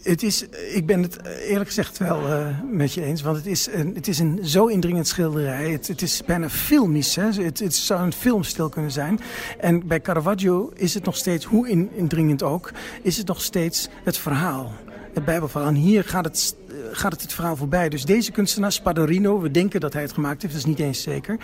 Het 0.04 0.22
is, 0.22 0.46
ik 0.72 0.86
ben 0.86 1.02
het 1.02 1.18
eerlijk 1.26 1.66
gezegd 1.66 1.98
wel 1.98 2.28
uh, 2.28 2.46
met 2.70 2.92
je 2.92 3.02
eens. 3.02 3.22
Want 3.22 3.36
het 3.36 3.46
is 3.46 3.68
een, 3.72 3.94
het 3.94 4.08
is 4.08 4.18
een 4.18 4.38
zo 4.42 4.66
indringend 4.66 5.08
schilderij. 5.08 5.70
Het, 5.70 5.88
het 5.88 6.02
is 6.02 6.22
bijna 6.26 6.48
filmisch. 6.48 7.16
Hè? 7.16 7.30
Het, 7.42 7.58
het 7.58 7.74
zou 7.74 8.02
een 8.02 8.12
filmstil 8.12 8.68
kunnen 8.68 8.90
zijn. 8.90 9.20
En 9.58 9.86
bij 9.86 10.00
Caravaggio 10.00 10.72
is 10.74 10.94
het 10.94 11.04
nog 11.04 11.16
steeds, 11.16 11.44
hoe 11.44 11.68
indringend 11.94 12.42
ook... 12.42 12.72
is 13.02 13.16
het 13.16 13.26
nog 13.26 13.42
steeds 13.42 13.88
het 14.04 14.18
verhaal. 14.18 14.72
Het 15.12 15.24
Bijbelverhaal. 15.24 15.68
En 15.68 15.74
hier 15.74 16.04
gaat 16.04 16.24
het, 16.24 16.56
gaat 16.92 17.12
het 17.12 17.22
het 17.22 17.32
verhaal 17.32 17.56
voorbij. 17.56 17.88
Dus 17.88 18.04
deze 18.04 18.32
kunstenaar, 18.32 18.72
Spadorino, 18.72 19.40
we 19.40 19.50
denken 19.50 19.80
dat 19.80 19.92
hij 19.92 20.02
het 20.02 20.12
gemaakt 20.12 20.42
heeft, 20.42 20.54
dat 20.54 20.62
is 20.62 20.68
niet 20.68 20.78
eens 20.78 21.02
zeker. 21.02 21.38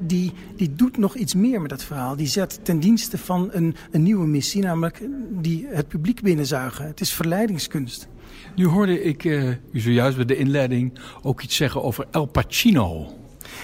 Die, 0.00 0.32
die 0.56 0.72
doet 0.72 0.96
nog 0.96 1.14
iets 1.16 1.34
meer 1.34 1.60
met 1.60 1.70
dat 1.70 1.84
verhaal. 1.84 2.16
Die 2.16 2.26
zet 2.26 2.60
ten 2.62 2.80
dienste 2.80 3.18
van 3.18 3.48
een, 3.52 3.76
een 3.90 4.02
nieuwe 4.02 4.26
missie, 4.26 4.62
namelijk 4.62 5.02
die 5.30 5.66
het 5.68 5.88
publiek 5.88 6.22
binnenzuigen. 6.22 6.86
Het 6.86 7.00
is 7.00 7.12
verleidingskunst. 7.12 8.08
Nu 8.54 8.66
hoorde 8.66 9.02
ik 9.02 9.24
uh, 9.24 9.48
u 9.48 9.80
zojuist 9.80 10.16
bij 10.16 10.26
de 10.26 10.36
inleiding 10.36 10.98
ook 11.22 11.42
iets 11.42 11.56
zeggen 11.56 11.82
over 11.82 12.06
El 12.10 12.26
Pacino. 12.26 13.14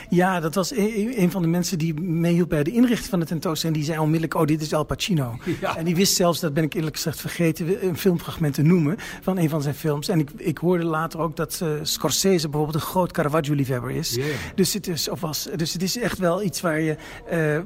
Ja, 0.09 0.41
dat 0.41 0.55
was 0.55 0.77
een, 0.77 1.21
een 1.21 1.31
van 1.31 1.43
de 1.43 1.49
mensen 1.49 1.79
die 1.79 1.95
meehielp 2.01 2.49
bij 2.49 2.63
de 2.63 2.71
inrichting 2.71 3.11
van 3.11 3.21
de 3.21 3.27
tentoonstelling. 3.27 3.79
Die 3.79 3.87
zei 3.87 3.99
onmiddellijk, 3.99 4.35
oh, 4.35 4.47
dit 4.47 4.63
is 4.63 4.75
Al 4.75 4.85
Pacino. 4.85 5.37
Ja. 5.61 5.77
En 5.77 5.85
die 5.85 5.95
wist 5.95 6.17
zelfs, 6.17 6.41
dat 6.41 6.55
ben 6.55 6.65
ik 6.65 6.75
eerlijk 6.75 6.97
gezegd 6.97 7.21
vergeten, 7.21 7.87
een 7.87 7.97
filmfragment 7.97 8.55
te 8.55 8.63
noemen 8.63 8.97
van 9.23 9.39
een 9.39 9.49
van 9.49 9.63
zijn 9.63 9.75
films. 9.75 10.09
En 10.09 10.19
ik, 10.19 10.31
ik 10.37 10.59
hoorde 10.59 10.85
later 10.85 11.21
ook 11.21 11.37
dat 11.37 11.61
uh, 11.63 11.71
Scorsese 11.83 12.49
bijvoorbeeld 12.49 12.83
een 12.83 12.91
groot 12.91 13.13
Caravaggio-liefhebber 13.13 13.91
is. 13.91 14.15
Yeah. 14.15 14.27
Dus, 14.55 14.75
het 14.75 14.87
is, 14.87 15.09
of 15.09 15.21
was, 15.21 15.49
dus 15.57 15.73
het 15.73 15.83
is 15.83 15.99
echt 15.99 16.19
wel 16.19 16.43
iets 16.43 16.61
waar 16.61 16.81
je... 16.81 16.97
Uh, 17.33 17.59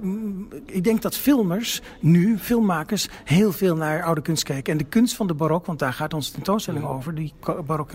ik 0.66 0.85
denk 0.85 1.03
dat 1.03 1.16
filmers 1.16 1.81
nu, 2.01 2.38
filmmakers, 2.38 3.09
heel 3.25 3.53
veel 3.53 3.77
naar 3.77 4.03
oude 4.03 4.22
kunst 4.22 4.42
kijken. 4.42 4.72
En 4.72 4.79
de 4.79 4.85
kunst 4.85 5.14
van 5.14 5.27
de 5.27 5.35
barok, 5.35 5.66
want 5.66 5.79
daar 5.79 5.92
gaat 5.92 6.14
onze 6.14 6.33
tentoonstelling 6.33 6.85
ja. 6.85 6.90
over, 6.90 7.14
die 7.14 7.33
barok 7.66 7.92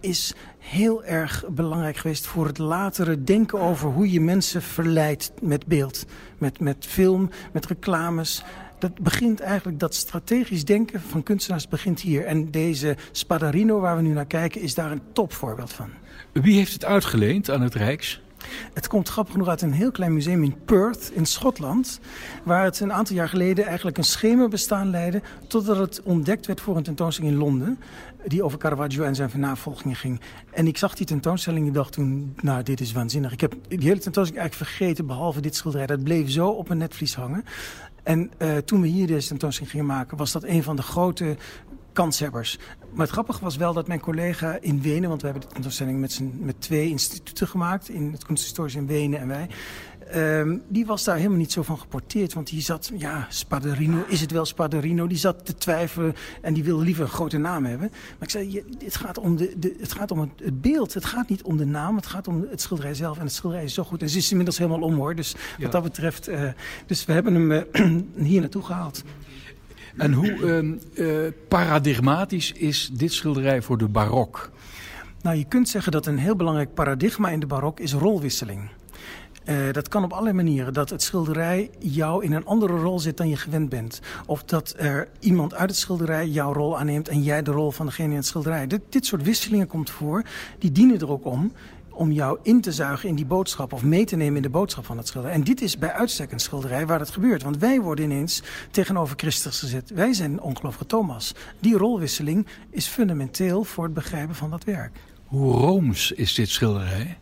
is 0.00 0.34
heel 0.58 1.04
erg 1.04 1.44
belangrijk 1.48 1.96
geweest 1.96 2.26
voor 2.26 2.46
het 2.46 2.58
latere 2.58 3.24
denken 3.24 3.60
over 3.60 3.73
hoe 3.80 4.10
je 4.10 4.20
mensen 4.20 4.62
verleidt 4.62 5.32
met 5.40 5.66
beeld. 5.66 6.06
Met, 6.38 6.60
met 6.60 6.86
film, 6.88 7.30
met 7.52 7.66
reclames. 7.66 8.44
Dat 8.78 8.98
begint 9.00 9.40
eigenlijk, 9.40 9.78
dat 9.78 9.94
strategisch 9.94 10.64
denken 10.64 11.00
van 11.00 11.22
kunstenaars 11.22 11.68
begint 11.68 12.00
hier. 12.00 12.24
En 12.24 12.50
deze 12.50 12.96
Spadarino 13.12 13.80
waar 13.80 13.96
we 13.96 14.02
nu 14.02 14.12
naar 14.12 14.26
kijken 14.26 14.60
is 14.60 14.74
daar 14.74 14.90
een 14.90 15.02
topvoorbeeld 15.12 15.72
van. 15.72 15.90
Wie 16.32 16.56
heeft 16.56 16.72
het 16.72 16.84
uitgeleend 16.84 17.50
aan 17.50 17.62
het 17.62 17.74
Rijks? 17.74 18.22
Het 18.72 18.86
komt 18.86 19.08
grappig 19.08 19.32
genoeg 19.32 19.48
uit 19.48 19.62
een 19.62 19.72
heel 19.72 19.90
klein 19.90 20.12
museum 20.12 20.42
in 20.42 20.54
Perth 20.64 21.10
in 21.12 21.26
Schotland. 21.26 22.00
Waar 22.42 22.64
het 22.64 22.80
een 22.80 22.92
aantal 22.92 23.16
jaar 23.16 23.28
geleden 23.28 23.64
eigenlijk 23.66 23.98
een 23.98 24.04
schemerbestaan 24.04 24.90
leidde. 24.90 25.22
Totdat 25.48 25.76
het 25.76 26.02
ontdekt 26.02 26.46
werd 26.46 26.60
voor 26.60 26.76
een 26.76 26.82
tentoonstelling 26.82 27.32
in 27.32 27.38
Londen. 27.38 27.78
Die 28.26 28.42
over 28.42 28.58
Caravaggio 28.58 29.04
en 29.04 29.14
zijn 29.14 29.30
navolgingen 29.34 29.96
ging. 29.96 30.20
En 30.50 30.66
ik 30.66 30.78
zag 30.78 30.94
die 30.94 31.06
tentoonstelling 31.06 31.66
en 31.66 31.72
dacht 31.72 31.92
toen, 31.92 32.34
nou 32.40 32.62
dit 32.62 32.80
is 32.80 32.92
waanzinnig. 32.92 33.32
Ik 33.32 33.40
heb 33.40 33.54
die 33.68 33.78
hele 33.78 33.98
tentoonstelling 34.00 34.42
eigenlijk 34.42 34.70
vergeten 34.70 35.06
behalve 35.06 35.40
dit 35.40 35.56
schilderij. 35.56 35.86
Dat 35.86 36.02
bleef 36.02 36.30
zo 36.30 36.48
op 36.48 36.70
een 36.70 36.78
netvlies 36.78 37.14
hangen. 37.14 37.44
En 38.02 38.30
uh, 38.38 38.56
toen 38.56 38.80
we 38.80 38.86
hier 38.86 39.06
deze 39.06 39.28
tentoonstelling 39.28 39.72
gingen 39.72 39.86
maken 39.86 40.16
was 40.16 40.32
dat 40.32 40.44
een 40.44 40.62
van 40.62 40.76
de 40.76 40.82
grote 40.82 41.36
kanshebbers. 41.94 42.58
Maar 42.92 43.04
het 43.04 43.14
grappige 43.14 43.40
was 43.40 43.56
wel 43.56 43.72
dat 43.72 43.86
mijn 43.86 44.00
collega 44.00 44.58
in 44.60 44.82
Wenen... 44.82 45.08
want 45.08 45.20
we 45.20 45.28
hebben 45.28 45.48
de 45.48 45.54
tentoonstelling 45.54 46.00
met, 46.00 46.20
met 46.38 46.60
twee 46.60 46.88
instituten 46.88 47.48
gemaakt... 47.48 47.88
in 47.88 48.12
het 48.12 48.24
kunsthistorisch 48.24 48.74
in 48.74 48.86
Wenen 48.86 49.20
en 49.20 49.28
wij... 49.28 49.48
Um, 50.14 50.62
die 50.68 50.86
was 50.86 51.04
daar 51.04 51.16
helemaal 51.16 51.38
niet 51.38 51.52
zo 51.52 51.62
van 51.62 51.78
geporteerd. 51.78 52.32
Want 52.32 52.46
die 52.46 52.60
zat, 52.60 52.90
ja, 52.96 53.26
Spaderino, 53.28 54.04
is 54.08 54.20
het 54.20 54.30
wel 54.30 54.44
Spaderino? 54.44 55.06
Die 55.06 55.18
zat 55.18 55.46
te 55.46 55.54
twijfelen 55.54 56.14
en 56.40 56.54
die 56.54 56.64
wilde 56.64 56.84
liever 56.84 57.04
een 57.04 57.10
grote 57.10 57.38
naam 57.38 57.64
hebben. 57.64 57.88
Maar 57.90 58.22
ik 58.22 58.30
zei, 58.30 58.52
je, 58.52 58.64
het 58.84 58.96
gaat 58.96 59.18
om, 59.18 59.36
de, 59.36 59.54
de, 59.58 59.76
het, 59.80 59.92
gaat 59.92 60.10
om 60.10 60.20
het, 60.20 60.30
het, 60.36 60.60
beeld. 60.60 60.94
Het 60.94 61.04
gaat 61.04 61.28
niet 61.28 61.42
om 61.42 61.56
de 61.56 61.64
naam, 61.64 61.96
het 61.96 62.06
gaat 62.06 62.28
om 62.28 62.46
het 62.50 62.60
schilderij 62.60 62.94
zelf. 62.94 63.18
En 63.18 63.24
het 63.24 63.32
schilderij 63.32 63.64
is 63.64 63.74
zo 63.74 63.84
goed. 63.84 64.02
En 64.02 64.08
ze 64.08 64.18
is 64.18 64.30
inmiddels 64.30 64.58
helemaal 64.58 64.80
om 64.80 64.94
hoor. 64.94 65.14
Dus 65.14 65.34
ja. 65.56 65.62
wat 65.62 65.72
dat 65.72 65.82
betreft, 65.82 66.28
uh, 66.28 66.48
dus 66.86 67.04
we 67.04 67.12
hebben 67.12 67.34
hem 67.34 67.50
uh, 67.52 68.00
hier 68.30 68.40
naartoe 68.40 68.62
gehaald. 68.62 69.02
En 69.96 70.12
hoe 70.12 70.30
uh, 70.94 71.24
uh, 71.24 71.32
paradigmatisch 71.48 72.52
is 72.52 72.90
dit 72.92 73.12
schilderij 73.12 73.62
voor 73.62 73.78
de 73.78 73.88
barok? 73.88 74.50
Nou, 75.22 75.36
je 75.36 75.44
kunt 75.44 75.68
zeggen 75.68 75.92
dat 75.92 76.06
een 76.06 76.18
heel 76.18 76.36
belangrijk 76.36 76.74
paradigma 76.74 77.28
in 77.28 77.40
de 77.40 77.46
barok 77.46 77.80
is 77.80 77.92
rolwisseling. 77.92 78.70
Uh, 79.48 79.72
dat 79.72 79.88
kan 79.88 80.04
op 80.04 80.10
allerlei 80.10 80.36
manieren. 80.36 80.72
Dat 80.72 80.90
het 80.90 81.02
schilderij 81.02 81.70
jou 81.78 82.24
in 82.24 82.32
een 82.32 82.44
andere 82.44 82.72
rol 82.72 82.98
zet 82.98 83.16
dan 83.16 83.28
je 83.28 83.36
gewend 83.36 83.68
bent. 83.68 84.00
Of 84.26 84.44
dat 84.44 84.74
er 84.76 85.08
iemand 85.18 85.54
uit 85.54 85.70
het 85.70 85.78
schilderij 85.78 86.28
jouw 86.28 86.52
rol 86.52 86.78
aanneemt 86.78 87.08
en 87.08 87.22
jij 87.22 87.42
de 87.42 87.50
rol 87.50 87.70
van 87.70 87.86
degene 87.86 88.10
in 88.10 88.16
het 88.16 88.26
schilderij. 88.26 88.66
Dit, 88.66 88.80
dit 88.88 89.06
soort 89.06 89.22
wisselingen 89.22 89.66
komt 89.66 89.90
voor. 89.90 90.22
Die 90.58 90.72
dienen 90.72 91.00
er 91.00 91.10
ook 91.10 91.24
om 91.24 91.52
om 91.94 92.12
jou 92.12 92.38
in 92.42 92.60
te 92.60 92.72
zuigen 92.72 93.08
in 93.08 93.14
die 93.14 93.26
boodschap 93.26 93.72
of 93.72 93.82
mee 93.82 94.04
te 94.04 94.16
nemen 94.16 94.36
in 94.36 94.42
de 94.42 94.48
boodschap 94.48 94.84
van 94.84 94.96
het 94.96 95.06
schilderij. 95.06 95.36
En 95.36 95.44
dit 95.44 95.60
is 95.60 95.78
bij 95.78 95.92
uitstek 95.92 96.32
een 96.32 96.38
schilderij 96.38 96.86
waar 96.86 96.98
dat 96.98 97.10
gebeurt. 97.10 97.42
Want 97.42 97.58
wij 97.58 97.80
worden 97.80 98.04
ineens 98.04 98.42
tegenover 98.70 99.16
Christus 99.16 99.58
gezet. 99.58 99.90
Wij 99.90 100.12
zijn 100.12 100.40
ongelovige 100.40 100.86
Thomas. 100.86 101.34
Die 101.60 101.76
rolwisseling 101.76 102.46
is 102.70 102.86
fundamenteel 102.86 103.64
voor 103.64 103.84
het 103.84 103.94
begrijpen 103.94 104.34
van 104.34 104.50
dat 104.50 104.64
werk. 104.64 104.96
Hoe 105.24 105.52
rooms 105.52 106.12
is 106.12 106.34
dit 106.34 106.48
schilderij? 106.48 107.18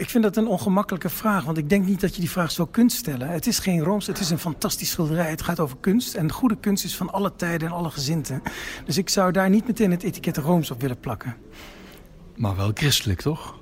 Ik 0.00 0.10
vind 0.10 0.24
dat 0.24 0.36
een 0.36 0.46
ongemakkelijke 0.46 1.08
vraag, 1.08 1.44
want 1.44 1.58
ik 1.58 1.68
denk 1.68 1.86
niet 1.86 2.00
dat 2.00 2.14
je 2.14 2.20
die 2.20 2.30
vraag 2.30 2.50
zo 2.50 2.66
kunt 2.66 2.92
stellen. 2.92 3.28
Het 3.28 3.46
is 3.46 3.58
geen 3.58 3.80
Rooms, 3.80 4.06
het 4.06 4.18
is 4.18 4.30
een 4.30 4.38
fantastisch 4.38 4.90
schilderij. 4.90 5.30
Het 5.30 5.42
gaat 5.42 5.60
over 5.60 5.76
kunst 5.80 6.14
en 6.14 6.32
goede 6.32 6.56
kunst 6.56 6.84
is 6.84 6.96
van 6.96 7.12
alle 7.12 7.32
tijden 7.36 7.68
en 7.68 7.74
alle 7.74 7.90
gezinten. 7.90 8.42
Dus 8.84 8.98
ik 8.98 9.08
zou 9.08 9.32
daar 9.32 9.50
niet 9.50 9.66
meteen 9.66 9.90
het 9.90 10.02
etiket 10.02 10.36
Rooms 10.36 10.70
op 10.70 10.80
willen 10.80 11.00
plakken. 11.00 11.36
Maar 12.40 12.56
wel 12.56 12.70
christelijk, 12.74 13.20
toch? 13.20 13.60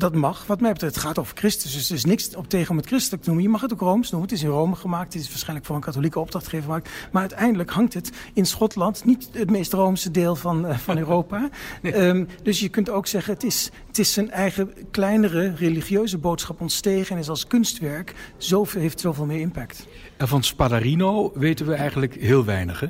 dat 0.00 0.14
mag. 0.14 0.46
Wat 0.46 0.60
mij 0.60 0.72
betreft, 0.72 0.94
het 0.94 1.04
gaat 1.04 1.18
over 1.18 1.36
Christus. 1.36 1.72
Dus 1.72 1.88
er 1.88 1.94
is 1.94 2.04
niks 2.04 2.36
op 2.36 2.48
tegen 2.48 2.70
om 2.70 2.76
het 2.76 2.86
christelijk 2.86 3.22
te 3.22 3.28
noemen. 3.28 3.46
Je 3.46 3.52
mag 3.52 3.60
het 3.60 3.72
ook 3.72 3.80
Rooms 3.80 4.10
noemen. 4.10 4.28
Het 4.28 4.38
is 4.38 4.44
in 4.44 4.50
Rome 4.50 4.76
gemaakt. 4.76 5.12
Het 5.12 5.22
is 5.22 5.28
waarschijnlijk 5.28 5.66
voor 5.66 5.76
een 5.76 5.82
katholieke 5.82 6.18
opdrachtgever 6.18 6.64
gemaakt. 6.64 6.90
Maar 7.12 7.20
uiteindelijk 7.20 7.70
hangt 7.70 7.94
het 7.94 8.10
in 8.34 8.46
Schotland. 8.46 9.04
Niet 9.04 9.28
het 9.32 9.50
meest 9.50 9.72
Roomse 9.72 10.10
deel 10.10 10.36
van, 10.36 10.66
uh, 10.66 10.78
van 10.78 10.98
Europa. 11.04 11.48
Um, 11.82 12.28
dus 12.42 12.60
je 12.60 12.68
kunt 12.68 12.90
ook 12.90 13.06
zeggen, 13.06 13.34
het 13.34 13.44
is, 13.44 13.70
het 13.86 13.98
is 13.98 14.12
zijn 14.12 14.30
eigen 14.30 14.72
kleinere 14.90 15.54
religieuze 15.54 16.18
boodschap 16.18 16.60
ontstegen. 16.60 17.14
En 17.14 17.20
is 17.20 17.28
als 17.28 17.46
kunstwerk, 17.46 18.14
zoveel, 18.36 18.80
heeft 18.80 19.00
zoveel 19.00 19.26
meer 19.26 19.40
impact. 19.40 19.86
En 20.16 20.28
van 20.28 20.42
Spadarino 20.42 21.32
weten 21.34 21.66
we 21.66 21.74
eigenlijk 21.74 22.14
heel 22.14 22.44
weinig, 22.44 22.80
hè? 22.80 22.88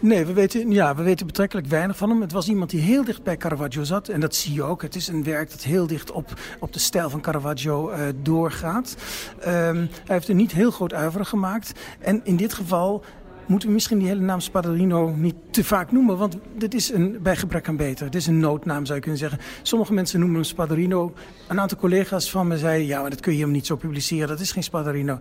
Nee, 0.00 0.24
we 0.24 0.32
weten, 0.32 0.70
ja, 0.70 0.94
we 0.94 1.02
weten 1.02 1.26
betrekkelijk 1.26 1.66
weinig 1.66 1.96
van 1.96 2.10
hem. 2.10 2.20
Het 2.20 2.32
was 2.32 2.48
iemand 2.48 2.70
die 2.70 2.80
heel 2.80 3.04
dicht 3.04 3.22
bij 3.22 3.36
Caravaggio 3.36 3.82
zat. 3.82 4.08
En 4.08 4.20
dat 4.20 4.34
zie 4.34 4.52
je 4.52 4.62
ook. 4.62 4.82
Het 4.82 4.94
is 4.94 5.08
een 5.08 5.24
werk 5.24 5.50
dat 5.50 5.62
heel 5.62 5.86
dicht 5.86 6.10
op, 6.10 6.32
op 6.58 6.72
de 6.72 6.78
stijl 6.78 7.10
van 7.10 7.20
Caravaggio 7.20 7.90
uh, 7.90 7.98
doorgaat. 8.22 8.96
Um, 9.38 9.46
hij 9.46 9.88
heeft 10.04 10.28
er 10.28 10.34
niet 10.34 10.52
heel 10.52 10.70
groot 10.70 10.92
uiveren 10.92 11.26
gemaakt. 11.26 11.72
En 11.98 12.20
in 12.24 12.36
dit 12.36 12.54
geval 12.54 13.04
moeten 13.46 13.68
we 13.68 13.74
misschien 13.74 13.98
die 13.98 14.08
hele 14.08 14.20
naam 14.20 14.40
Spadolino 14.40 15.14
niet 15.16 15.34
te 15.50 15.64
vaak 15.64 15.92
noemen. 15.92 16.18
Want 16.18 16.36
dit 16.56 16.74
is 16.74 16.92
een, 16.92 17.18
bij 17.22 17.36
gebrek 17.36 17.68
aan 17.68 17.76
beter. 17.76 18.04
Het 18.04 18.14
is 18.14 18.26
een 18.26 18.38
noodnaam, 18.38 18.84
zou 18.84 18.94
je 18.94 19.00
kunnen 19.00 19.20
zeggen. 19.20 19.38
Sommige 19.62 19.92
mensen 19.92 20.18
noemen 20.18 20.36
hem 20.36 20.46
Spadolino. 20.46 21.12
Een 21.48 21.60
aantal 21.60 21.78
collega's 21.78 22.30
van 22.30 22.46
me 22.46 22.58
zeiden... 22.58 22.86
ja, 22.86 23.00
maar 23.00 23.10
dat 23.10 23.20
kun 23.20 23.36
je 23.36 23.42
hem 23.42 23.50
niet 23.50 23.66
zo 23.66 23.76
publiceren. 23.76 24.28
Dat 24.28 24.40
is 24.40 24.52
geen 24.52 24.62
Spadolino. 24.62 25.18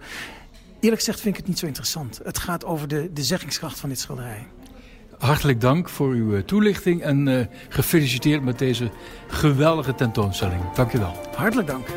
Eerlijk 0.81 1.01
gezegd 1.01 1.19
vind 1.19 1.33
ik 1.35 1.39
het 1.39 1.49
niet 1.49 1.59
zo 1.59 1.65
interessant. 1.65 2.19
Het 2.23 2.37
gaat 2.37 2.65
over 2.65 2.87
de, 2.87 3.09
de 3.13 3.23
zeggingskracht 3.23 3.79
van 3.79 3.89
dit 3.89 3.99
schilderij. 3.99 4.47
Hartelijk 5.17 5.61
dank 5.61 5.89
voor 5.89 6.09
uw 6.11 6.45
toelichting 6.45 7.01
en 7.01 7.27
uh, 7.27 7.45
gefeliciteerd 7.69 8.43
met 8.43 8.59
deze 8.59 8.91
geweldige 9.27 9.95
tentoonstelling. 9.95 10.71
Dank 10.73 10.93
u 10.93 10.99
wel. 10.99 11.15
Hartelijk 11.35 11.67
dank. 11.67 11.87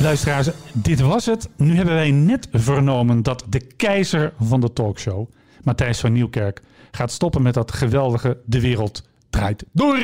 Luisteraars, 0.00 0.48
dit 0.72 1.00
was 1.00 1.26
het. 1.26 1.48
Nu 1.56 1.76
hebben 1.76 1.94
wij 1.94 2.10
net 2.10 2.48
vernomen 2.52 3.22
dat 3.22 3.44
de 3.48 3.60
keizer 3.60 4.32
van 4.40 4.60
de 4.60 4.72
talkshow, 4.72 5.30
Matthijs 5.62 6.00
van 6.00 6.12
Nieuwkerk, 6.12 6.62
gaat 6.90 7.12
stoppen 7.12 7.42
met 7.42 7.54
dat 7.54 7.72
geweldige 7.72 8.38
De 8.44 8.60
Wereld 8.60 9.08
Draait 9.30 9.64
Door. 9.72 9.98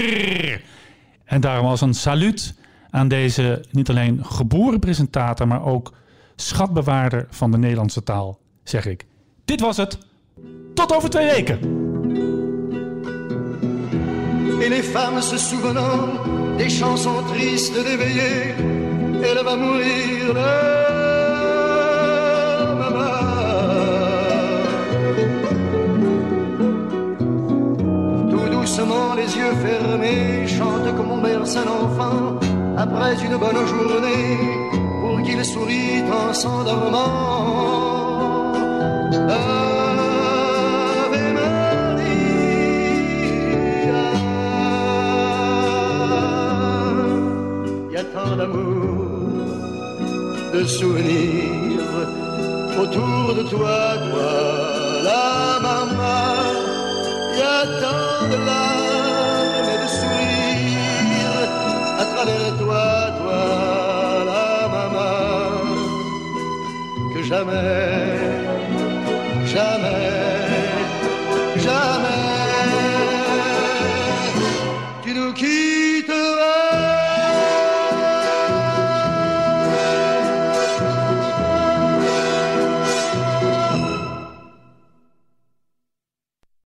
En 1.24 1.40
daarom 1.40 1.66
als 1.66 1.80
een 1.80 1.94
saluut 1.94 2.54
aan 2.94 3.08
deze 3.08 3.64
niet 3.70 3.88
alleen 3.88 4.24
geboren 4.24 4.78
presentator, 4.78 5.48
maar 5.48 5.64
ook 5.64 5.92
schatbewaarder 6.36 7.26
van 7.30 7.50
de 7.50 7.58
Nederlandse 7.58 8.02
taal, 8.02 8.38
zeg 8.62 8.86
ik. 8.86 9.06
Dit 9.44 9.60
was 9.60 9.76
het. 9.76 9.98
Tot 10.74 10.94
over 10.96 11.10
twee 11.10 11.26
weken. 11.26 11.58
Et 14.60 14.68
les 14.68 14.86
femmes 14.86 15.28
se 15.28 15.38
souvenant 15.38 16.08
des 16.56 16.78
chansons 16.78 17.26
tristes 17.26 17.84
d'éveiller, 17.84 18.54
elle 19.22 19.44
va 19.44 19.56
mourir 19.56 20.32
là, 20.34 20.82
Tout 28.30 28.50
doucement, 28.50 29.14
les 29.14 29.36
yeux 29.36 29.54
fermés, 29.64 30.46
chante 30.46 30.96
comme 30.96 31.10
on 31.10 31.22
berce 31.22 31.56
un 31.56 31.68
enfant 31.68 32.53
après 32.84 33.14
une 33.26 33.36
bonne 33.44 33.66
journée 33.72 34.26
qu'il 35.24 35.42
sourit 35.44 36.02
en 36.20 36.32
s'endormant. 36.42 37.44
Ave 39.36 41.22
Maria, 41.38 42.42
y 47.94 47.96
a 48.02 48.04
tant 48.14 48.34
d'amour, 48.38 49.06
de 50.54 50.62
souvenirs 50.76 51.94
autour 52.82 53.24
de 53.38 53.42
toi, 53.52 53.78
toi, 54.06 54.32
la 55.08 55.26
maman. 55.66 56.28
Y 57.38 57.42
a 57.56 57.60
tant 57.82 58.28
de 58.32 58.38
larmes 58.48 58.83
Rappelle-toi, 62.24 62.86
toi, 63.18 63.42
la 64.24 64.68
maman, 64.74 65.60
que 67.12 67.22
jamais 67.22 68.03